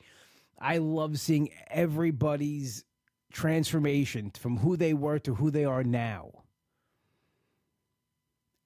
I 0.59 0.77
love 0.77 1.19
seeing 1.19 1.49
everybody's 1.69 2.83
transformation 3.31 4.31
from 4.37 4.57
who 4.57 4.77
they 4.77 4.93
were 4.93 5.19
to 5.19 5.35
who 5.35 5.51
they 5.51 5.65
are 5.65 5.83
now. 5.83 6.31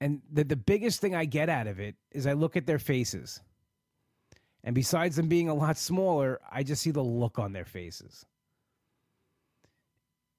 And 0.00 0.22
the 0.30 0.44
the 0.44 0.56
biggest 0.56 1.00
thing 1.00 1.14
I 1.14 1.24
get 1.24 1.48
out 1.48 1.66
of 1.66 1.80
it 1.80 1.96
is 2.10 2.26
I 2.26 2.32
look 2.32 2.56
at 2.56 2.66
their 2.66 2.78
faces. 2.78 3.40
And 4.62 4.74
besides 4.74 5.16
them 5.16 5.28
being 5.28 5.48
a 5.48 5.54
lot 5.54 5.76
smaller, 5.76 6.40
I 6.50 6.62
just 6.62 6.82
see 6.82 6.90
the 6.90 7.02
look 7.02 7.38
on 7.38 7.52
their 7.52 7.66
faces 7.66 8.24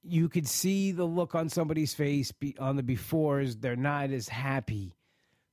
you 0.08 0.28
could 0.28 0.46
see 0.46 0.92
the 0.92 1.04
look 1.04 1.34
on 1.34 1.48
somebody's 1.48 1.94
face 1.94 2.32
be, 2.32 2.56
on 2.58 2.76
the 2.76 2.82
befores. 2.82 3.60
They're 3.60 3.76
not 3.76 4.10
as 4.10 4.28
happy. 4.28 4.94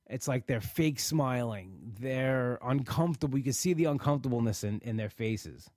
It's 0.06 0.28
like 0.28 0.46
they're 0.46 0.60
fake 0.60 1.00
smiling. 1.00 1.94
They're 1.98 2.58
uncomfortable. 2.62 3.38
You 3.38 3.44
can 3.44 3.52
see 3.52 3.72
the 3.72 3.86
uncomfortableness 3.86 4.62
in, 4.62 4.80
in 4.80 4.96
their 4.96 5.08
faces. 5.08 5.68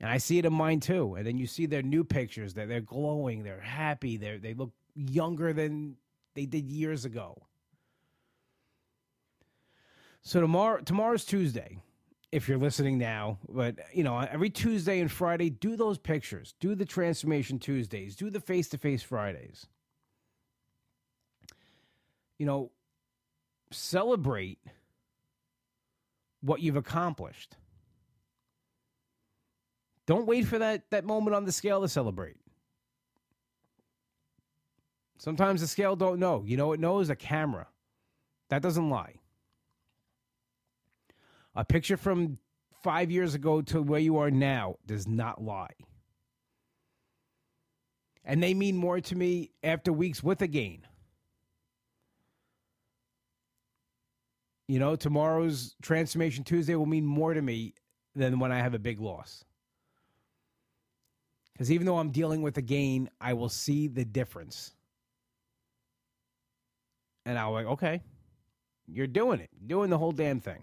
And 0.00 0.10
I 0.10 0.18
see 0.18 0.38
it 0.38 0.44
in 0.44 0.52
mine 0.52 0.80
too. 0.80 1.14
And 1.14 1.26
then 1.26 1.38
you 1.38 1.46
see 1.46 1.66
their 1.66 1.82
new 1.82 2.04
pictures 2.04 2.54
that 2.54 2.68
they're 2.68 2.80
glowing, 2.80 3.42
they're 3.42 3.60
happy, 3.60 4.16
they 4.16 4.36
they 4.36 4.54
look 4.54 4.72
younger 4.94 5.52
than 5.52 5.96
they 6.34 6.46
did 6.46 6.70
years 6.70 7.04
ago. 7.04 7.46
So 10.22 10.40
tomorrow 10.40 10.80
tomorrow's 10.80 11.24
Tuesday 11.24 11.78
if 12.34 12.48
you're 12.48 12.58
listening 12.58 12.98
now, 12.98 13.38
but 13.48 13.76
you 13.92 14.02
know, 14.02 14.18
every 14.18 14.50
Tuesday 14.50 14.98
and 14.98 15.08
Friday, 15.08 15.50
do 15.50 15.76
those 15.76 15.98
pictures. 15.98 16.56
Do 16.58 16.74
the 16.74 16.84
transformation 16.84 17.60
Tuesdays. 17.60 18.16
Do 18.16 18.28
the 18.28 18.40
face 18.40 18.68
to 18.70 18.78
face 18.78 19.04
Fridays. 19.04 19.68
You 22.38 22.46
know, 22.46 22.72
celebrate 23.70 24.58
what 26.40 26.60
you've 26.60 26.74
accomplished. 26.74 27.54
Don't 30.06 30.26
wait 30.26 30.44
for 30.44 30.58
that, 30.58 30.90
that 30.90 31.04
moment 31.04 31.36
on 31.36 31.44
the 31.44 31.52
scale 31.52 31.82
to 31.82 31.88
celebrate. 31.88 32.36
Sometimes 35.18 35.60
the 35.60 35.66
scale 35.66 35.96
don't 35.96 36.18
know. 36.18 36.44
You 36.46 36.56
know, 36.56 36.72
it 36.72 36.80
knows 36.80 37.10
a 37.10 37.16
camera. 37.16 37.66
That 38.50 38.62
doesn't 38.62 38.90
lie 38.90 39.14
a 41.54 41.64
picture 41.64 41.96
from 41.96 42.38
five 42.82 43.10
years 43.10 43.34
ago 43.34 43.62
to 43.62 43.82
where 43.82 44.00
you 44.00 44.18
are 44.18 44.30
now 44.30 44.76
does 44.86 45.06
not 45.06 45.42
lie. 45.42 45.74
And 48.24 48.42
they 48.42 48.54
mean 48.54 48.76
more 48.76 49.00
to 49.00 49.16
me 49.16 49.50
after 49.62 49.92
weeks 49.92 50.22
with 50.22 50.40
a 50.42 50.46
gain. 50.46 50.86
You 54.66 54.78
know, 54.78 54.96
tomorrow's 54.96 55.76
Transformation 55.82 56.42
Tuesday 56.42 56.74
will 56.74 56.86
mean 56.86 57.04
more 57.04 57.34
to 57.34 57.42
me 57.42 57.74
than 58.14 58.38
when 58.38 58.50
I 58.50 58.58
have 58.58 58.72
a 58.72 58.78
big 58.78 58.98
loss. 58.98 59.44
Because 61.52 61.70
even 61.70 61.86
though 61.86 61.98
I'm 61.98 62.10
dealing 62.10 62.40
with 62.40 62.56
a 62.56 62.62
gain, 62.62 63.10
I 63.20 63.34
will 63.34 63.50
see 63.50 63.88
the 63.88 64.04
difference. 64.04 64.74
And 67.26 67.38
I 67.38 67.48
was 67.48 67.54
like, 67.54 67.72
okay, 67.72 68.02
you're 68.86 69.06
doing 69.06 69.40
it, 69.40 69.50
doing 69.66 69.90
the 69.90 69.98
whole 69.98 70.12
damn 70.12 70.40
thing. 70.40 70.62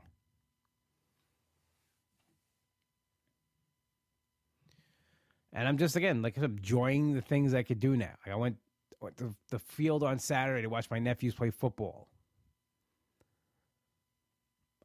And 5.54 5.67
I'm 5.67 5.78
just 5.78 5.95
again 5.95 6.21
like 6.21 6.38
enjoying 6.38 7.13
the 7.13 7.21
things 7.21 7.54
I 7.54 7.63
could 7.63 7.80
do 7.80 7.97
now. 7.97 8.12
Like 8.26 8.34
I 8.34 8.36
went, 8.36 8.58
went 9.02 9.17
to 9.17 9.36
the 9.50 9.60
field 9.60 10.04
on 10.04 10.19
Saturday 10.19 10.62
to 10.62 10.69
watch 10.69 10.89
my 10.89 11.00
nephews 11.00 11.34
play 11.34 11.50
football. 11.50 12.08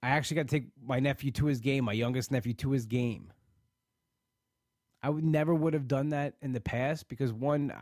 I 0.02 0.10
actually 0.10 0.36
got 0.36 0.48
to 0.48 0.60
take 0.60 0.68
my 0.84 1.00
nephew 1.00 1.30
to 1.32 1.46
his 1.46 1.60
game, 1.60 1.84
my 1.84 1.92
youngest 1.92 2.30
nephew 2.30 2.54
to 2.54 2.70
his 2.70 2.86
game. 2.86 3.32
I 5.06 5.08
would 5.08 5.24
never 5.24 5.54
would 5.54 5.72
have 5.72 5.86
done 5.86 6.08
that 6.08 6.34
in 6.42 6.50
the 6.50 6.60
past 6.60 7.06
because 7.06 7.32
one, 7.32 7.72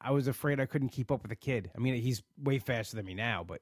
I 0.00 0.10
was 0.10 0.26
afraid 0.26 0.58
I 0.58 0.66
couldn't 0.66 0.88
keep 0.88 1.12
up 1.12 1.22
with 1.22 1.28
the 1.28 1.36
kid. 1.36 1.70
I 1.76 1.78
mean, 1.78 1.94
he's 1.94 2.24
way 2.42 2.58
faster 2.58 2.96
than 2.96 3.06
me 3.06 3.14
now, 3.14 3.44
but 3.46 3.60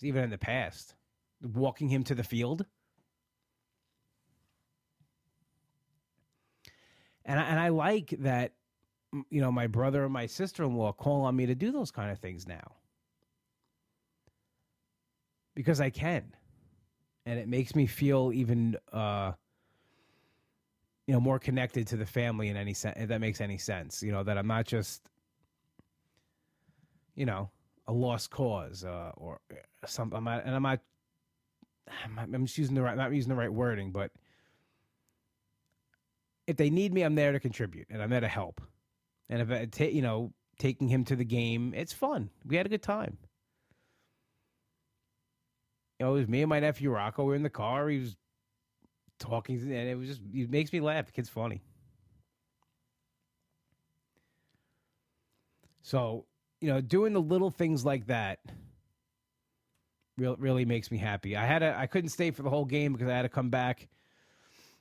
even 0.00 0.22
in 0.22 0.30
the 0.30 0.38
past, 0.38 0.94
walking 1.42 1.88
him 1.88 2.04
to 2.04 2.14
the 2.14 2.22
field. 2.22 2.64
And 7.24 7.40
I, 7.40 7.42
and 7.42 7.58
I 7.58 7.70
like 7.70 8.14
that, 8.20 8.52
you 9.28 9.40
know, 9.40 9.50
my 9.50 9.66
brother 9.66 10.04
and 10.04 10.12
my 10.12 10.26
sister 10.26 10.62
in 10.62 10.76
law 10.76 10.92
call 10.92 11.22
on 11.22 11.34
me 11.34 11.46
to 11.46 11.56
do 11.56 11.72
those 11.72 11.90
kind 11.90 12.12
of 12.12 12.20
things 12.20 12.46
now 12.46 12.76
because 15.56 15.80
I 15.80 15.90
can, 15.90 16.36
and 17.26 17.40
it 17.40 17.48
makes 17.48 17.74
me 17.74 17.86
feel 17.86 18.30
even, 18.32 18.76
uh, 18.92 19.32
you 21.10 21.16
know, 21.16 21.20
more 21.20 21.40
connected 21.40 21.88
to 21.88 21.96
the 21.96 22.06
family 22.06 22.50
in 22.50 22.56
any 22.56 22.72
sense. 22.72 22.96
If 22.96 23.08
that 23.08 23.20
makes 23.20 23.40
any 23.40 23.58
sense, 23.58 24.00
you 24.00 24.12
know, 24.12 24.22
that 24.22 24.38
I'm 24.38 24.46
not 24.46 24.64
just, 24.64 25.02
you 27.16 27.26
know, 27.26 27.50
a 27.88 27.92
lost 27.92 28.30
cause 28.30 28.84
uh, 28.84 29.10
or 29.16 29.40
something. 29.86 30.16
I'm 30.16 30.22
not, 30.22 30.44
and 30.44 30.54
I'm 30.54 30.62
not. 30.62 30.78
I'm 32.16 32.46
just 32.46 32.58
using 32.58 32.76
the 32.76 32.82
right, 32.82 32.96
not 32.96 33.12
using 33.12 33.28
the 33.28 33.34
right 33.34 33.52
wording, 33.52 33.90
but 33.90 34.12
if 36.46 36.56
they 36.56 36.70
need 36.70 36.94
me, 36.94 37.02
I'm 37.02 37.16
there 37.16 37.32
to 37.32 37.40
contribute 37.40 37.88
and 37.90 38.00
I'm 38.00 38.10
there 38.10 38.20
to 38.20 38.28
help. 38.28 38.60
And 39.28 39.42
if 39.42 39.50
I 39.50 39.84
you 39.86 40.02
know, 40.02 40.32
taking 40.60 40.86
him 40.86 41.04
to 41.06 41.16
the 41.16 41.24
game, 41.24 41.74
it's 41.74 41.92
fun. 41.92 42.30
We 42.46 42.54
had 42.54 42.66
a 42.66 42.68
good 42.68 42.84
time. 42.84 43.18
You 45.98 46.06
know, 46.06 46.14
it 46.14 46.18
was 46.20 46.28
me 46.28 46.42
and 46.42 46.48
my 46.48 46.60
nephew 46.60 46.92
Rocco. 46.92 47.24
We 47.24 47.30
were 47.30 47.34
in 47.34 47.42
the 47.42 47.50
car. 47.50 47.88
He 47.88 47.98
was 47.98 48.16
talking, 49.20 49.56
and 49.60 49.88
it 49.88 49.96
was 49.96 50.08
just 50.08 50.20
it 50.34 50.50
makes 50.50 50.72
me 50.72 50.80
laugh. 50.80 51.06
The 51.06 51.12
kid's 51.12 51.28
funny. 51.28 51.62
So 55.82 56.26
you 56.60 56.68
know, 56.68 56.80
doing 56.80 57.12
the 57.12 57.20
little 57.20 57.50
things 57.50 57.84
like 57.84 58.06
that 58.08 58.40
really 60.16 60.36
really 60.38 60.64
makes 60.64 60.90
me 60.90 60.98
happy. 60.98 61.36
I 61.36 61.46
had 61.46 61.62
a 61.62 61.76
I 61.78 61.86
couldn't 61.86 62.10
stay 62.10 62.30
for 62.30 62.42
the 62.42 62.50
whole 62.50 62.64
game 62.64 62.92
because 62.92 63.08
I 63.08 63.14
had 63.14 63.22
to 63.22 63.28
come 63.28 63.50
back 63.50 63.88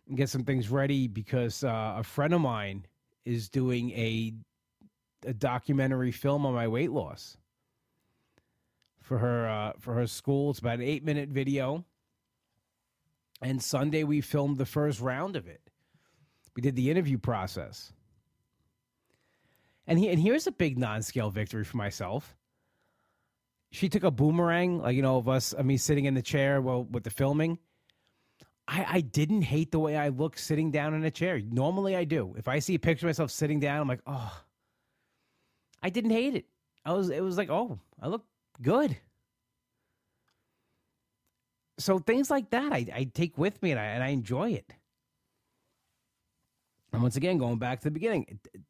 and 0.07 0.17
get 0.17 0.29
some 0.29 0.43
things 0.43 0.69
ready 0.69 1.07
because 1.07 1.63
uh, 1.63 1.95
a 1.97 2.03
friend 2.03 2.33
of 2.33 2.41
mine 2.41 2.85
is 3.25 3.49
doing 3.49 3.91
a 3.91 4.33
a 5.25 5.33
documentary 5.33 6.11
film 6.11 6.45
on 6.45 6.53
my 6.53 6.67
weight 6.67 6.91
loss 6.91 7.37
for 9.01 9.17
her 9.17 9.47
uh, 9.47 9.73
for 9.79 9.93
her 9.93 10.07
school. 10.07 10.51
It's 10.51 10.59
about 10.59 10.75
an 10.75 10.83
eight 10.83 11.03
minute 11.03 11.29
video, 11.29 11.85
and 13.41 13.61
Sunday 13.61 14.03
we 14.03 14.21
filmed 14.21 14.57
the 14.57 14.65
first 14.65 14.99
round 14.99 15.35
of 15.35 15.47
it. 15.47 15.61
We 16.55 16.61
did 16.61 16.75
the 16.75 16.89
interview 16.89 17.17
process, 17.17 17.93
and 19.87 19.97
he, 19.97 20.09
and 20.09 20.19
here's 20.19 20.47
a 20.47 20.51
big 20.51 20.77
non 20.77 21.01
scale 21.01 21.29
victory 21.29 21.63
for 21.63 21.77
myself. 21.77 22.35
She 23.71 23.87
took 23.87 24.03
a 24.03 24.11
boomerang, 24.11 24.79
like 24.79 24.95
you 24.95 25.01
know, 25.01 25.17
of 25.17 25.29
us, 25.29 25.53
of 25.53 25.65
me 25.65 25.77
sitting 25.77 26.05
in 26.05 26.15
the 26.15 26.21
chair 26.21 26.61
well 26.61 26.83
with 26.83 27.03
the 27.03 27.11
filming 27.11 27.59
I, 28.69 28.85
I 28.87 29.01
didn't 29.01 29.41
hate 29.41 29.71
the 29.71 29.79
way 29.79 29.97
I 29.97 30.09
look 30.09 30.37
sitting 30.37 30.69
down 30.69 30.93
in 30.93 31.03
a 31.03 31.09
chair. 31.09 31.41
Normally 31.41 31.95
I 31.95 32.03
do. 32.03 32.35
If 32.37 32.47
I 32.47 32.59
see 32.59 32.75
a 32.75 32.79
picture 32.79 33.07
of 33.07 33.09
myself 33.09 33.31
sitting 33.31 33.59
down, 33.59 33.81
I'm 33.81 33.87
like, 33.87 34.03
oh, 34.05 34.43
I 35.81 35.89
didn't 35.89 36.11
hate 36.11 36.35
it. 36.35 36.45
I 36.85 36.93
was, 36.93 37.09
it 37.09 37.23
was 37.23 37.35
like, 37.35 37.49
oh, 37.49 37.79
I 37.99 38.07
look 38.09 38.25
good. 38.61 38.95
So 41.79 41.97
things 41.97 42.29
like 42.29 42.49
that 42.51 42.71
I, 42.71 42.85
I 42.93 43.03
take 43.13 43.37
with 43.37 43.61
me 43.63 43.71
and 43.71 43.79
I, 43.79 43.85
and 43.85 44.03
I 44.03 44.09
enjoy 44.09 44.51
it. 44.51 44.75
And 46.91 47.01
once 47.01 47.15
again, 47.15 47.37
going 47.37 47.57
back 47.57 47.79
to 47.79 47.85
the 47.85 47.91
beginning, 47.91 48.25
it, 48.27 48.37
it 48.53 48.61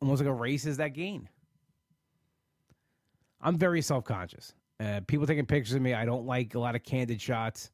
almost 0.00 0.20
like 0.20 0.28
a 0.28 0.32
race 0.32 0.64
is 0.66 0.78
that 0.78 0.88
gain. 0.88 1.28
I'm 3.40 3.58
very 3.58 3.82
self 3.82 4.04
conscious. 4.04 4.54
Uh, 4.80 5.00
people 5.06 5.26
taking 5.26 5.46
pictures 5.46 5.74
of 5.74 5.82
me, 5.82 5.94
I 5.94 6.04
don't 6.04 6.26
like 6.26 6.54
a 6.54 6.58
lot 6.58 6.74
of 6.74 6.82
candid 6.82 7.20
shots. 7.20 7.70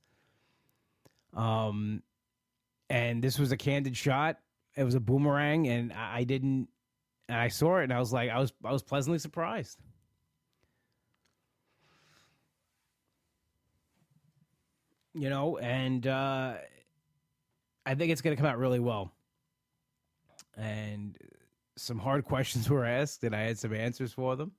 Um, 1.35 2.02
and 2.90 3.22
this 3.22 3.38
was 3.38 3.52
a 3.52 3.57
candid 3.57 3.96
shot. 3.96 4.38
It 4.76 4.85
was 4.85 4.94
a 4.94 5.00
boomerang, 5.00 5.68
and 5.68 5.92
I 5.92 6.24
didn't. 6.24 6.68
And 7.28 7.38
I 7.38 7.48
saw 7.48 7.78
it, 7.78 7.85
and 7.85 7.92
I 7.92 7.98
was 7.98 8.12
like, 8.12 8.31
I 8.31 8.38
was, 8.38 8.52
I 8.64 8.72
was 8.72 8.83
pleasantly 8.83 9.18
surprised. 9.18 9.81
You 15.14 15.29
know, 15.29 15.59
and 15.59 16.07
uh, 16.07 16.55
I 17.85 17.94
think 17.94 18.12
it's 18.12 18.22
going 18.22 18.35
to 18.37 18.40
come 18.40 18.51
out 18.51 18.59
really 18.59 18.81
well. 18.81 19.12
And 20.57 21.16
some 21.77 21.98
hard 21.98 22.25
questions 22.27 22.68
were 22.68 22.85
asked, 22.85 23.25
and 23.25 23.35
I 23.35 23.42
had 23.42 23.59
some 23.59 23.75
answers 23.75 24.12
for 24.12 24.37
them. 24.37 24.53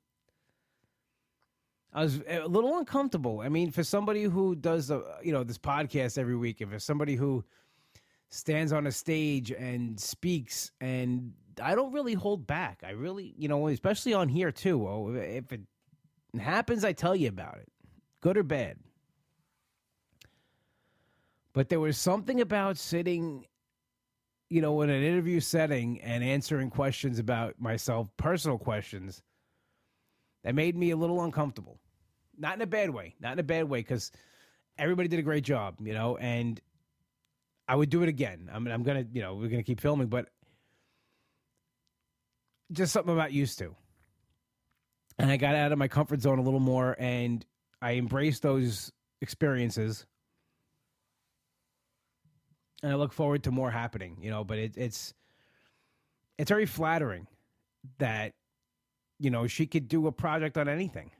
I 1.94 2.04
was 2.04 2.22
a 2.28 2.48
little 2.48 2.78
uncomfortable. 2.80 3.42
I 3.42 3.50
mean, 3.50 3.70
for 3.70 3.84
somebody 3.84 4.24
who 4.24 4.56
does, 4.56 4.90
uh, 4.90 5.02
you 5.22 5.32
know, 5.32 5.44
this 5.44 5.60
podcast 5.60 6.18
every 6.18 6.36
week, 6.36 6.60
if 6.60 6.74
it's 6.74 6.84
somebody 6.84 7.16
who 7.16 7.44
stands 8.30 8.74
on 8.74 8.88
a 8.88 8.92
stage 8.92 9.52
and 9.52 10.00
speaks, 10.00 10.72
and 10.82 11.34
I 11.62 11.76
don't 11.76 11.94
really 11.94 12.16
hold 12.16 12.48
back. 12.48 12.82
I 12.84 12.92
really, 12.92 13.36
you 13.38 13.48
know, 13.48 13.68
especially 13.68 14.16
on 14.16 14.28
here 14.28 14.52
too. 14.52 14.88
Oh, 14.88 15.14
if 15.14 15.52
it 15.52 15.62
happens, 16.40 16.84
I 16.84 16.94
tell 16.94 17.16
you 17.16 17.30
about 17.30 17.58
it, 17.58 17.72
good 18.22 18.38
or 18.38 18.44
bad. 18.44 18.78
But 21.54 21.70
there 21.70 21.80
was 21.80 21.98
something 21.98 22.42
about 22.42 22.78
sitting, 22.78 23.46
you 24.50 24.62
know, 24.62 24.82
in 24.82 24.90
an 24.90 25.04
interview 25.04 25.40
setting 25.40 26.02
and 26.02 26.24
answering 26.24 26.70
questions 26.70 27.20
about 27.20 27.60
myself, 27.60 28.08
personal 28.18 28.58
questions, 28.58 29.22
that 30.44 30.56
made 30.56 30.76
me 30.76 30.92
a 30.92 30.98
little 30.98 31.24
uncomfortable 31.24 31.80
not 32.38 32.56
in 32.56 32.62
a 32.62 32.68
bad 32.68 32.90
way, 32.90 33.16
not 33.20 33.34
in 33.34 33.40
a 33.40 33.44
bad 33.44 33.66
way, 33.66 33.80
because 33.80 34.12
everybody 34.78 35.08
did 35.08 35.20
a 35.20 35.24
great 35.24 35.44
job, 35.44 35.76
you 35.82 35.94
know, 35.94 36.18
and 36.18 36.60
I 37.68 37.76
would 37.76 37.90
do 37.90 38.04
it 38.04 38.10
again. 38.10 38.50
I 38.52 38.60
mean, 38.60 38.74
I'm 38.74 38.84
gonna, 38.84 39.06
you 39.12 39.22
know, 39.22 39.36
we're 39.36 39.50
gonna 39.50 39.64
keep 39.64 39.80
filming, 39.80 40.08
but 40.08 40.28
just 42.72 42.94
something 42.94 43.12
I'm 43.12 43.18
not 43.18 43.32
used 43.32 43.60
to. 43.60 43.76
And 45.20 45.30
I 45.30 45.38
got 45.38 45.56
out 45.56 45.72
of 45.72 45.78
my 45.78 45.88
comfort 45.88 46.22
zone 46.22 46.40
a 46.40 46.42
little 46.42 46.60
more, 46.60 46.96
and 46.98 47.46
I 47.82 47.94
embraced 47.94 48.42
those 48.42 48.92
experiences. 49.22 50.06
And 52.84 52.92
I 52.92 52.96
look 52.96 53.14
forward 53.14 53.44
to 53.46 53.52
more 53.52 53.72
happening, 53.72 54.18
you 54.22 54.30
know. 54.30 54.44
But 54.44 54.60
it, 54.60 54.74
it's 54.78 55.14
it's 56.38 56.50
very 56.50 56.66
flattering 56.68 57.28
that 57.98 58.34
you 59.20 59.32
know 59.32 59.48
she 59.48 59.66
could 59.66 59.88
do 59.88 60.06
a 60.08 60.12
project 60.12 60.58
on 60.58 60.68
anything 60.68 61.12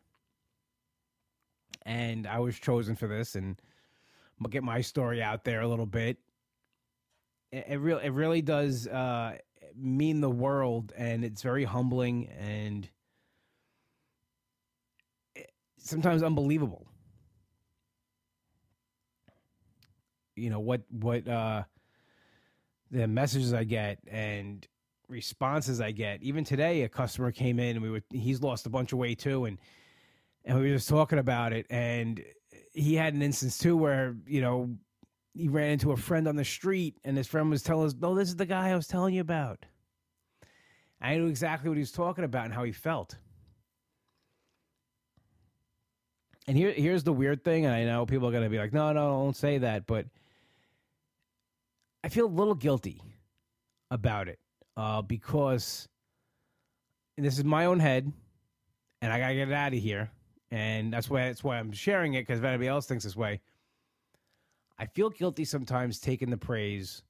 and 1.86 2.28
I 2.28 2.40
was 2.40 2.58
chosen 2.58 2.96
for 2.96 3.08
this, 3.08 3.36
and 3.36 3.60
gonna 4.40 4.52
get 4.52 4.64
my 4.64 4.82
story 4.82 5.22
out 5.22 5.44
there 5.44 5.62
a 5.62 5.68
little 5.68 5.86
bit. 5.86 6.18
It, 7.52 7.66
it 7.70 7.80
really, 7.80 8.06
it 8.06 8.14
really 8.14 8.42
does 8.42 8.88
uh, 8.88 9.38
mean 9.76 10.22
the 10.22 10.30
world, 10.30 10.94
and 10.96 11.24
it's 11.24 11.42
very 11.42 11.64
humbling 11.64 12.28
and 12.40 12.90
sometimes 15.78 16.24
unbelievable. 16.24 16.88
You 20.36 20.50
know 20.50 20.60
what? 20.60 20.82
What 20.90 21.28
uh, 21.28 21.64
the 22.92 23.08
messages 23.08 23.54
I 23.54 23.64
get 23.64 24.00
and 24.08 24.68
responses 25.08 25.82
I 25.82 25.92
get. 25.92 26.22
Even 26.24 26.44
today, 26.44 26.84
a 26.84 26.90
customer 26.90 27.32
came 27.32 27.60
in 27.60 27.76
and 27.76 27.82
we 27.82 27.90
were 27.90 28.02
he's 28.12 28.42
lost 28.42 28.66
a 28.66 28.70
bunch 28.70 28.94
of 28.94 29.00
weight 29.00 29.20
too, 29.20 29.46
and 29.46 29.58
and 30.46 30.60
we 30.60 30.70
were 30.70 30.76
just 30.76 30.90
talking 30.90 31.20
about 31.20 31.54
it 31.54 31.66
and 31.70 32.24
he 32.74 32.96
had 32.96 33.14
an 33.14 33.22
instance 33.22 33.58
too 33.58 33.78
where 33.78 34.16
you 34.28 34.42
know 34.42 34.70
he 35.34 35.48
ran 35.48 35.72
into 35.72 35.92
a 35.92 35.98
friend 35.98 36.28
on 36.28 36.36
the 36.36 36.46
street 36.46 36.98
and 37.04 37.18
his 37.18 37.28
friend 37.28 37.50
was 37.50 37.64
telling 37.64 37.88
us 37.88 37.96
no 38.00 38.16
this 38.16 38.30
is 38.30 38.36
the 38.36 38.46
guy 38.46 38.70
i 38.70 38.76
was 38.76 38.88
telling 38.88 39.14
you 39.14 39.22
about 39.22 39.66
i 41.02 41.16
knew 41.16 41.28
exactly 41.28 41.70
what 41.70 41.78
he 41.78 41.82
was 41.82 41.92
talking 41.92 42.24
about 42.24 42.46
and 42.46 42.54
how 42.54 42.64
he 42.64 42.72
felt 42.72 43.18
and 46.46 46.58
here, 46.58 46.72
here's 46.72 47.04
the 47.04 47.14
weird 47.14 47.44
thing 47.44 47.66
and 47.66 47.74
i 47.74 47.84
know 47.84 48.06
people 48.06 48.28
are 48.28 48.32
going 48.32 48.44
to 48.44 48.50
be 48.50 48.58
like 48.58 48.74
no 48.74 48.92
no 48.92 49.24
don't 49.24 49.36
say 49.36 49.58
that 49.58 49.88
but 49.88 50.06
i 52.04 52.10
feel 52.10 52.26
a 52.26 52.28
little 52.28 52.56
guilty 52.56 53.02
about 53.92 54.28
it 54.28 54.40
uh, 54.78 55.02
because 55.02 55.88
this 57.18 57.38
is 57.38 57.44
my 57.44 57.66
own 57.66 57.80
head 57.80 58.12
and 59.02 59.14
i 59.14 59.20
gotta 59.20 59.36
get 59.36 59.50
it 59.50 59.54
out 59.54 59.74
of 59.74 59.80
here 59.80 60.12
and 60.54 60.94
that's 60.94 61.10
why 61.10 61.22
that's 61.26 61.44
why 61.44 61.58
I'm 61.58 61.72
sharing 61.72 62.14
it 62.14 62.22
because 62.22 62.38
if 62.38 62.46
anybody 62.46 62.68
else 62.68 62.86
thinks 62.86 63.04
this 63.04 63.16
way, 63.16 63.42
I 64.78 64.86
feel 64.86 65.10
guilty 65.10 65.46
sometimes 65.46 66.00
taking 66.00 66.30
the 66.30 66.38
praise 66.38 67.02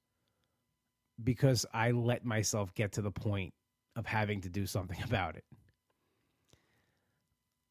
because 1.22 1.66
I 1.74 1.90
let 1.90 2.24
myself 2.24 2.72
get 2.72 2.92
to 2.92 3.02
the 3.02 3.10
point 3.10 3.52
of 3.96 4.06
having 4.06 4.40
to 4.42 4.48
do 4.48 4.64
something 4.64 4.96
about 5.04 5.36
it. 5.36 5.44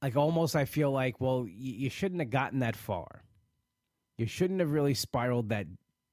Like 0.03 0.15
almost, 0.15 0.55
I 0.55 0.65
feel 0.65 0.91
like, 0.91 1.19
well, 1.19 1.47
you, 1.49 1.73
you 1.73 1.89
shouldn't 1.89 2.21
have 2.21 2.29
gotten 2.29 2.59
that 2.59 2.75
far. 2.75 3.23
you 4.19 4.27
shouldn't 4.27 4.59
have 4.59 4.73
really 4.73 4.93
spiraled 4.93 5.49
that 5.49 5.65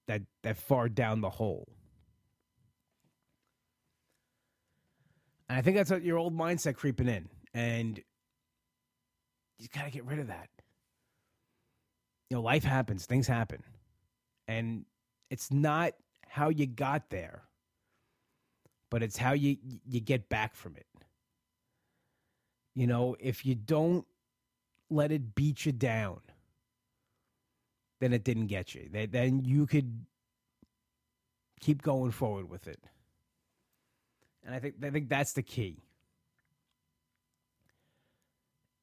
that 0.07 0.23
that 0.43 0.57
far 0.57 0.89
down 0.89 1.21
the 1.21 1.31
hole. 1.31 1.69
And 5.49 5.59
I 5.59 5.63
think 5.63 5.77
that's 5.77 5.91
your 6.05 6.19
old 6.19 6.37
mindset 6.37 6.77
creeping 6.77 7.09
in, 7.09 7.29
and 7.55 8.01
you 9.59 9.69
got 9.75 9.85
to 9.85 9.91
get 9.91 10.05
rid 10.05 10.19
of 10.19 10.29
that. 10.29 10.49
You 12.29 12.37
know, 12.37 12.43
life 12.43 12.63
happens, 12.63 13.07
things 13.07 13.27
happen, 13.27 13.63
and 14.47 14.85
it's 15.31 15.51
not 15.51 15.95
how 16.29 16.49
you 16.49 16.67
got 16.67 17.11
there, 17.11 17.43
but 18.91 19.03
it's 19.03 19.17
how 19.17 19.33
you 19.33 19.57
you 19.85 20.01
get 20.01 20.29
back 20.29 20.55
from 20.55 20.77
it. 20.77 20.87
You 22.75 22.87
know, 22.87 23.17
if 23.19 23.45
you 23.45 23.55
don't 23.57 24.07
let 24.89 25.11
it 25.11 25.35
beat 25.35 25.67
you 25.67 25.73
down, 25.73 26.21
then 28.01 28.13
it 28.13 28.25
didn't 28.25 28.47
get 28.47 28.75
you. 28.75 28.89
Then 28.91 29.45
you 29.45 29.67
could 29.67 30.05
keep 31.61 31.83
going 31.83 32.11
forward 32.11 32.49
with 32.49 32.67
it. 32.67 32.81
And 34.45 34.55
I 34.55 34.59
think 34.59 34.77
I 34.83 34.91
think 34.91 35.09
that's 35.09 35.35
the 35.35 35.43
key. 35.43 35.83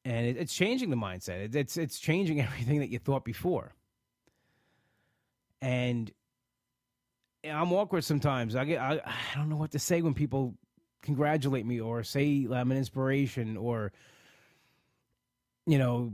And 0.05 0.25
it, 0.25 0.37
it's 0.37 0.53
changing 0.53 0.91
the 0.91 0.95
mindset. 0.95 1.41
It, 1.41 1.55
it's 1.55 1.77
it's 1.77 1.99
changing 1.99 2.39
everything 2.41 2.79
that 2.79 2.89
you 2.89 2.99
thought 2.99 3.25
before. 3.25 3.73
And 5.61 6.11
I'm 7.43 7.73
awkward 7.73 8.03
sometimes. 8.03 8.55
I 8.55 8.65
get 8.65 8.79
I, 8.79 9.01
I 9.03 9.35
don't 9.35 9.49
know 9.49 9.57
what 9.57 9.71
to 9.71 9.79
say 9.79 10.01
when 10.01 10.13
people 10.13 10.53
congratulate 11.01 11.65
me 11.65 11.79
or 11.79 12.03
say 12.03 12.47
I'm 12.51 12.71
an 12.71 12.77
inspiration 12.77 13.57
or 13.57 13.91
you 15.65 15.79
know 15.79 16.13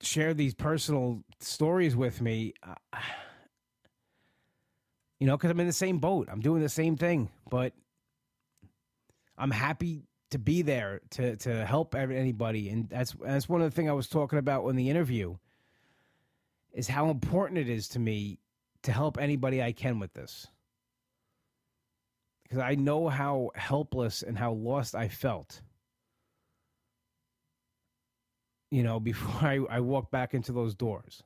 share 0.00 0.34
these 0.34 0.54
personal 0.54 1.22
stories 1.40 1.96
with 1.96 2.20
me. 2.20 2.54
Uh, 2.62 2.74
you 5.20 5.26
know, 5.26 5.36
because 5.36 5.50
I'm 5.50 5.60
in 5.60 5.66
the 5.66 5.72
same 5.72 5.98
boat. 5.98 6.28
I'm 6.30 6.40
doing 6.40 6.62
the 6.62 6.68
same 6.68 6.96
thing, 6.96 7.30
but 7.48 7.72
I'm 9.38 9.50
happy 9.50 10.02
to 10.30 10.38
be 10.38 10.62
there 10.62 11.00
to 11.10 11.36
to 11.36 11.64
help 11.64 11.94
anybody, 11.94 12.68
and 12.68 12.88
that's 12.88 13.14
that's 13.22 13.48
one 13.48 13.62
of 13.62 13.70
the 13.70 13.74
things 13.74 13.88
I 13.88 13.94
was 13.94 14.08
talking 14.08 14.38
about 14.38 14.66
in 14.68 14.76
the 14.76 14.90
interview. 14.90 15.36
Is 16.72 16.88
how 16.88 17.08
important 17.08 17.58
it 17.58 17.70
is 17.70 17.88
to 17.88 17.98
me 17.98 18.38
to 18.82 18.92
help 18.92 19.18
anybody 19.18 19.62
I 19.62 19.72
can 19.72 19.98
with 19.98 20.12
this. 20.12 20.46
Because 22.42 22.58
I 22.58 22.74
know 22.74 23.08
how 23.08 23.50
helpless 23.54 24.22
and 24.22 24.38
how 24.38 24.52
lost 24.52 24.94
I 24.94 25.08
felt 25.08 25.62
you 28.70 28.82
know, 28.82 29.00
before 29.12 29.48
I, 29.48 29.60
I 29.70 29.80
walk 29.80 30.10
back 30.10 30.34
into 30.34 30.52
those 30.52 30.74
doors. 30.74 31.22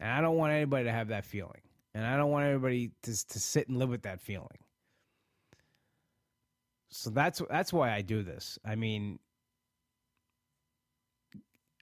And 0.00 0.10
I 0.10 0.20
don't 0.20 0.36
want 0.36 0.52
anybody 0.52 0.84
to 0.84 0.92
have 0.92 1.08
that 1.08 1.24
feeling. 1.24 1.60
And 1.94 2.06
I 2.06 2.16
don't 2.16 2.30
want 2.30 2.46
everybody 2.46 2.92
to, 3.02 3.26
to 3.26 3.40
sit 3.40 3.68
and 3.68 3.78
live 3.78 3.88
with 3.88 4.02
that 4.02 4.20
feeling. 4.20 4.58
So 6.90 7.10
that's 7.10 7.42
that's 7.50 7.72
why 7.72 7.92
I 7.92 8.00
do 8.00 8.22
this. 8.22 8.58
I 8.64 8.74
mean, 8.74 9.18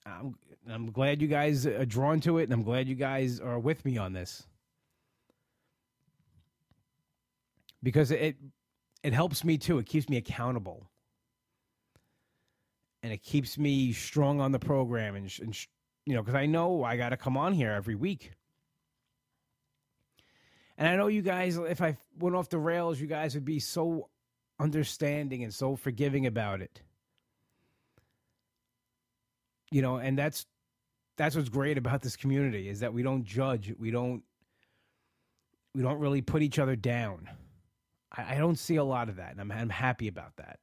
I'm 0.04 0.36
I'm 0.68 0.90
glad 0.90 1.22
you 1.22 1.28
guys 1.28 1.66
are 1.66 1.84
drawn 1.84 2.20
to 2.20 2.38
it, 2.38 2.44
and 2.44 2.52
I'm 2.52 2.62
glad 2.62 2.88
you 2.88 2.94
guys 2.94 3.38
are 3.38 3.58
with 3.58 3.84
me 3.84 3.98
on 3.98 4.12
this 4.12 4.46
because 7.82 8.10
it 8.10 8.36
it 9.02 9.12
helps 9.12 9.44
me 9.44 9.58
too. 9.58 9.78
It 9.78 9.86
keeps 9.86 10.08
me 10.08 10.16
accountable 10.16 10.90
and 13.06 13.12
it 13.12 13.22
keeps 13.22 13.56
me 13.56 13.92
strong 13.92 14.40
on 14.40 14.50
the 14.50 14.58
program 14.58 15.14
and, 15.14 15.32
and 15.40 15.56
you 16.06 16.14
know 16.14 16.22
because 16.22 16.34
i 16.34 16.44
know 16.44 16.82
i 16.82 16.96
got 16.96 17.10
to 17.10 17.16
come 17.16 17.36
on 17.36 17.52
here 17.52 17.70
every 17.70 17.94
week. 17.94 18.32
And 20.76 20.88
i 20.88 20.96
know 20.96 21.06
you 21.06 21.22
guys 21.22 21.56
if 21.56 21.80
i 21.80 21.96
went 22.18 22.34
off 22.34 22.48
the 22.48 22.58
rails 22.58 23.00
you 23.00 23.06
guys 23.06 23.34
would 23.34 23.44
be 23.44 23.60
so 23.60 24.08
understanding 24.58 25.44
and 25.44 25.54
so 25.54 25.76
forgiving 25.76 26.26
about 26.26 26.60
it. 26.60 26.82
You 29.70 29.82
know 29.82 29.98
and 29.98 30.18
that's 30.18 30.44
that's 31.16 31.36
what's 31.36 31.48
great 31.48 31.78
about 31.78 32.02
this 32.02 32.16
community 32.16 32.68
is 32.68 32.80
that 32.80 32.92
we 32.92 33.04
don't 33.04 33.24
judge 33.24 33.72
we 33.78 33.92
don't 33.92 34.24
we 35.76 35.82
don't 35.82 36.00
really 36.00 36.22
put 36.22 36.42
each 36.42 36.58
other 36.58 36.74
down. 36.74 37.28
I, 38.10 38.34
I 38.34 38.38
don't 38.38 38.58
see 38.58 38.76
a 38.76 38.84
lot 38.84 39.08
of 39.08 39.16
that 39.16 39.30
and 39.30 39.40
I'm, 39.40 39.52
I'm 39.52 39.70
happy 39.70 40.08
about 40.08 40.34
that 40.38 40.58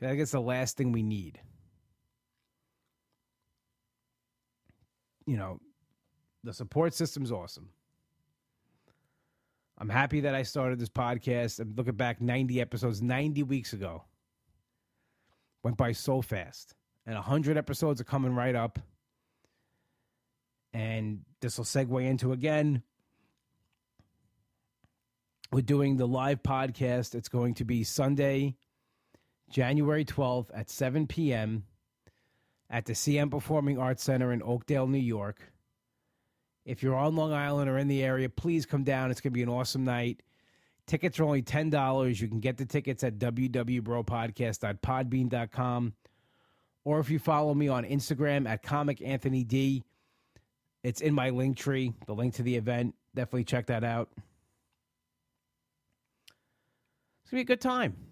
I 0.00 0.06
think 0.06 0.20
it's 0.20 0.32
the 0.32 0.40
last 0.40 0.76
thing 0.76 0.92
we 0.92 1.02
need. 1.02 1.40
You 5.26 5.36
know, 5.36 5.60
the 6.44 6.52
support 6.52 6.94
system's 6.94 7.32
awesome. 7.32 7.70
I'm 9.76 9.88
happy 9.88 10.20
that 10.20 10.34
I 10.34 10.42
started 10.42 10.78
this 10.78 10.88
podcast. 10.88 11.60
I'm 11.60 11.74
looking 11.76 11.94
back 11.94 12.20
90 12.20 12.60
episodes, 12.60 13.00
90 13.00 13.44
weeks 13.44 13.72
ago. 13.72 14.04
Went 15.62 15.76
by 15.76 15.92
so 15.92 16.20
fast. 16.22 16.74
And 17.06 17.14
100 17.14 17.56
episodes 17.56 18.00
are 18.00 18.04
coming 18.04 18.34
right 18.34 18.54
up. 18.54 18.78
And 20.72 21.20
this 21.40 21.58
will 21.58 21.64
segue 21.64 22.04
into 22.04 22.32
again. 22.32 22.82
We're 25.52 25.62
doing 25.62 25.96
the 25.96 26.06
live 26.06 26.42
podcast. 26.42 27.14
It's 27.14 27.28
going 27.28 27.54
to 27.54 27.64
be 27.64 27.84
Sunday, 27.84 28.56
January 29.50 30.04
12th 30.04 30.50
at 30.54 30.70
7 30.70 31.06
p.m. 31.06 31.64
at 32.70 32.86
the 32.86 32.92
CM 32.92 33.30
Performing 33.30 33.78
Arts 33.78 34.02
Center 34.02 34.32
in 34.32 34.42
Oakdale, 34.42 34.86
New 34.86 34.98
York. 34.98 35.52
If 36.64 36.82
you're 36.82 36.96
on 36.96 37.14
Long 37.16 37.32
Island 37.32 37.70
or 37.70 37.78
in 37.78 37.88
the 37.88 38.04
area, 38.04 38.28
please 38.28 38.66
come 38.66 38.84
down. 38.84 39.10
It's 39.10 39.22
going 39.22 39.32
to 39.32 39.34
be 39.34 39.42
an 39.42 39.48
awesome 39.48 39.84
night. 39.84 40.22
Tickets 40.86 41.18
are 41.18 41.24
only 41.24 41.42
$10. 41.42 42.20
You 42.20 42.28
can 42.28 42.40
get 42.40 42.58
the 42.58 42.66
tickets 42.66 43.02
at 43.04 43.18
www.bropodcast.podbean.com. 43.18 45.92
Or 46.84 47.00
if 47.00 47.10
you 47.10 47.18
follow 47.18 47.54
me 47.54 47.68
on 47.68 47.84
Instagram 47.84 48.48
at 48.48 48.62
Comic 48.62 49.02
Anthony 49.02 49.44
D, 49.44 49.82
it's 50.82 51.00
in 51.00 51.14
my 51.14 51.30
link 51.30 51.56
tree, 51.56 51.94
the 52.06 52.14
link 52.14 52.34
to 52.34 52.42
the 52.42 52.56
event. 52.56 52.94
Definitely 53.14 53.44
check 53.44 53.66
that 53.66 53.84
out. 53.84 54.10
It's 57.22 57.30
going 57.30 57.42
to 57.42 57.46
be 57.46 57.52
a 57.52 57.56
good 57.56 57.60
time. 57.60 58.07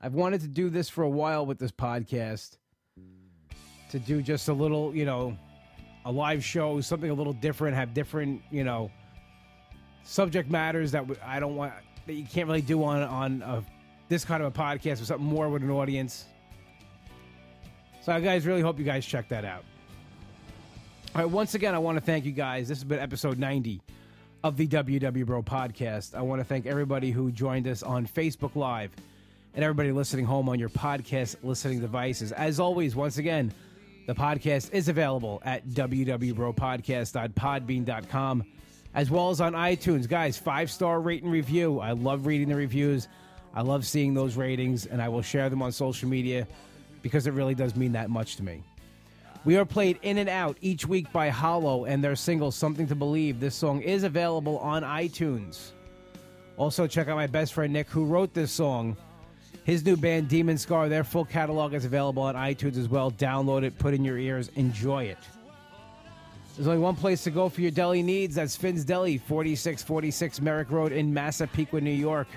I've 0.00 0.14
wanted 0.14 0.42
to 0.42 0.48
do 0.48 0.68
this 0.70 0.88
for 0.88 1.02
a 1.02 1.08
while 1.08 1.46
with 1.46 1.58
this 1.58 1.72
podcast 1.72 2.58
to 3.90 3.98
do 3.98 4.20
just 4.22 4.48
a 4.48 4.52
little, 4.52 4.94
you 4.94 5.04
know, 5.04 5.36
a 6.04 6.12
live 6.12 6.44
show, 6.44 6.80
something 6.80 7.10
a 7.10 7.14
little 7.14 7.32
different, 7.32 7.76
have 7.76 7.94
different, 7.94 8.42
you 8.50 8.64
know, 8.64 8.90
subject 10.04 10.50
matters 10.50 10.92
that 10.92 11.04
I 11.24 11.40
don't 11.40 11.56
want 11.56 11.72
that 12.06 12.12
you 12.14 12.24
can't 12.24 12.46
really 12.46 12.62
do 12.62 12.82
on 12.84 13.02
on 13.02 13.42
a, 13.42 13.64
this 14.08 14.24
kind 14.24 14.42
of 14.42 14.54
a 14.54 14.58
podcast 14.58 15.02
or 15.02 15.04
something 15.04 15.26
more 15.26 15.48
with 15.48 15.62
an 15.62 15.70
audience. 15.70 16.26
So 18.02 18.12
I 18.12 18.20
guys 18.20 18.46
really 18.46 18.60
hope 18.60 18.78
you 18.78 18.84
guys 18.84 19.04
check 19.04 19.28
that 19.30 19.44
out. 19.44 19.64
All 21.14 21.22
right, 21.22 21.30
once 21.30 21.54
again, 21.54 21.74
I 21.74 21.78
want 21.78 21.96
to 21.96 22.04
thank 22.04 22.24
you 22.24 22.32
guys. 22.32 22.68
This 22.68 22.78
has 22.78 22.84
been 22.84 23.00
episode 23.00 23.38
90 23.38 23.80
of 24.44 24.56
the 24.56 24.68
WW 24.68 25.26
Bro 25.26 25.42
podcast. 25.42 26.14
I 26.14 26.20
want 26.22 26.40
to 26.40 26.44
thank 26.44 26.66
everybody 26.66 27.10
who 27.10 27.32
joined 27.32 27.66
us 27.66 27.82
on 27.82 28.06
Facebook 28.06 28.54
Live 28.54 28.92
and 29.56 29.64
everybody 29.64 29.90
listening 29.90 30.26
home 30.26 30.48
on 30.48 30.60
your 30.60 30.68
podcast 30.68 31.34
listening 31.42 31.80
devices. 31.80 32.30
As 32.30 32.60
always, 32.60 32.94
once 32.94 33.16
again, 33.16 33.52
the 34.06 34.14
podcast 34.14 34.72
is 34.72 34.88
available 34.88 35.42
at 35.44 35.66
www.bropodcast.podbean.com 35.68 38.44
as 38.94 39.10
well 39.10 39.30
as 39.30 39.40
on 39.40 39.54
iTunes. 39.54 40.08
Guys, 40.08 40.38
five 40.38 40.70
star 40.70 41.00
rate 41.00 41.22
and 41.22 41.32
review. 41.32 41.80
I 41.80 41.92
love 41.92 42.26
reading 42.26 42.50
the 42.50 42.54
reviews. 42.54 43.08
I 43.54 43.62
love 43.62 43.86
seeing 43.86 44.12
those 44.12 44.36
ratings, 44.36 44.84
and 44.84 45.00
I 45.00 45.08
will 45.08 45.22
share 45.22 45.48
them 45.48 45.62
on 45.62 45.72
social 45.72 46.06
media 46.08 46.46
because 47.00 47.26
it 47.26 47.32
really 47.32 47.54
does 47.54 47.74
mean 47.74 47.92
that 47.92 48.10
much 48.10 48.36
to 48.36 48.42
me. 48.42 48.62
We 49.46 49.56
are 49.56 49.64
played 49.64 49.98
in 50.02 50.18
and 50.18 50.28
out 50.28 50.58
each 50.60 50.86
week 50.86 51.10
by 51.12 51.30
Hollow 51.30 51.86
and 51.86 52.04
their 52.04 52.16
single 52.16 52.50
Something 52.50 52.86
to 52.88 52.94
Believe. 52.94 53.40
This 53.40 53.54
song 53.54 53.80
is 53.80 54.04
available 54.04 54.58
on 54.58 54.82
iTunes. 54.82 55.70
Also, 56.58 56.86
check 56.86 57.08
out 57.08 57.16
my 57.16 57.26
best 57.26 57.54
friend 57.54 57.72
Nick, 57.72 57.88
who 57.88 58.04
wrote 58.04 58.34
this 58.34 58.52
song 58.52 58.98
his 59.66 59.84
new 59.84 59.96
band, 59.96 60.28
Demon 60.28 60.56
Scar, 60.58 60.88
their 60.88 61.02
full 61.02 61.24
catalog 61.24 61.74
is 61.74 61.84
available 61.84 62.22
on 62.22 62.36
iTunes 62.36 62.78
as 62.78 62.88
well. 62.88 63.10
Download 63.10 63.64
it, 63.64 63.76
put 63.80 63.94
in 63.94 64.04
your 64.04 64.16
ears, 64.16 64.48
enjoy 64.54 65.02
it. 65.02 65.18
There's 66.54 66.68
only 66.68 66.78
one 66.78 66.94
place 66.94 67.24
to 67.24 67.32
go 67.32 67.48
for 67.48 67.62
your 67.62 67.72
deli 67.72 68.00
needs. 68.00 68.36
That's 68.36 68.54
Finn's 68.54 68.84
Deli, 68.84 69.18
4646 69.18 70.40
Merrick 70.40 70.70
Road 70.70 70.92
in 70.92 71.12
Massapequa, 71.12 71.80
New 71.80 71.90
York. 71.90 72.28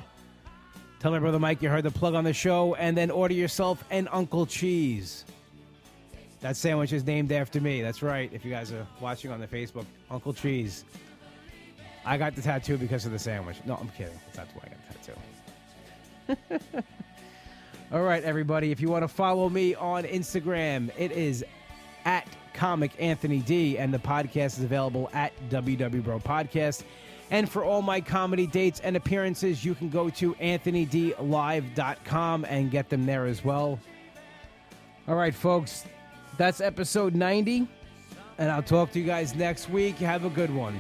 Tell 1.00 1.12
my 1.12 1.20
brother 1.20 1.38
Mike 1.38 1.62
you 1.62 1.70
heard 1.70 1.84
the 1.84 1.92
plug 1.92 2.16
on 2.16 2.24
the 2.24 2.34
show, 2.34 2.74
and 2.74 2.98
then 2.98 3.12
order 3.12 3.36
yourself 3.36 3.84
an 3.92 4.08
Uncle 4.12 4.48
Cheese. 4.48 5.24
That 6.42 6.58
sandwich 6.58 6.94
is 6.94 7.06
named 7.06 7.32
after 7.32 7.62
me. 7.62 7.84
That's 7.84 8.02
right. 8.02 8.32
If 8.34 8.44
you 8.44 8.50
guys 8.50 8.72
are 8.72 8.88
watching 9.00 9.30
on 9.30 9.40
the 9.40 9.48
Facebook, 9.48 9.86
Uncle 10.10 10.34
Cheese. 10.34 10.84
I 12.04 12.18
got 12.18 12.34
the 12.36 12.42
tattoo 12.42 12.78
because 12.78 13.06
of 13.06 13.12
the 13.12 13.20
sandwich. 13.20 13.58
No, 13.68 13.76
I'm 13.76 13.90
kidding. 13.90 14.20
That's 14.34 14.50
why 14.56 14.64
I 14.66 14.70
got 14.70 15.06
the 16.28 16.64
tattoo. 16.66 16.84
All 17.92 18.04
right, 18.04 18.24
everybody. 18.24 18.72
If 18.72 18.82
you 18.82 18.90
want 18.90 19.04
to 19.04 19.08
follow 19.08 19.50
me 19.50 19.74
on 19.74 20.04
Instagram, 20.04 20.92
it 20.96 21.12
is 21.12 21.44
at 22.06 22.28
comic 22.54 22.92
Anthony 23.00 23.40
D, 23.40 23.80
and 23.80 23.92
the 23.92 23.98
podcast 23.98 24.58
is 24.58 24.64
available 24.64 25.10
at 25.12 25.34
WW 25.50 26.04
Bro 26.04 26.20
Podcast. 26.20 26.84
And 27.32 27.50
for 27.50 27.64
all 27.64 27.82
my 27.82 28.00
comedy 28.00 28.46
dates 28.46 28.80
and 28.82 28.96
appearances, 28.96 29.66
you 29.66 29.74
can 29.74 29.90
go 29.90 30.12
to 30.12 30.36
anthonydlive.com 30.36 32.46
and 32.46 32.70
get 32.70 32.90
them 32.90 33.08
there 33.08 33.26
as 33.26 33.44
well. 33.44 33.80
All 35.08 35.16
right, 35.16 35.34
folks, 35.34 35.84
that's 36.38 36.62
episode 36.62 37.16
90, 37.16 37.68
and 38.38 38.52
I'll 38.52 38.62
talk 38.62 38.92
to 38.92 39.00
you 39.00 39.06
guys 39.06 39.34
next 39.34 39.68
week. 39.68 39.98
Have 39.98 40.26
a 40.26 40.30
good 40.30 40.54
one. 40.54 40.80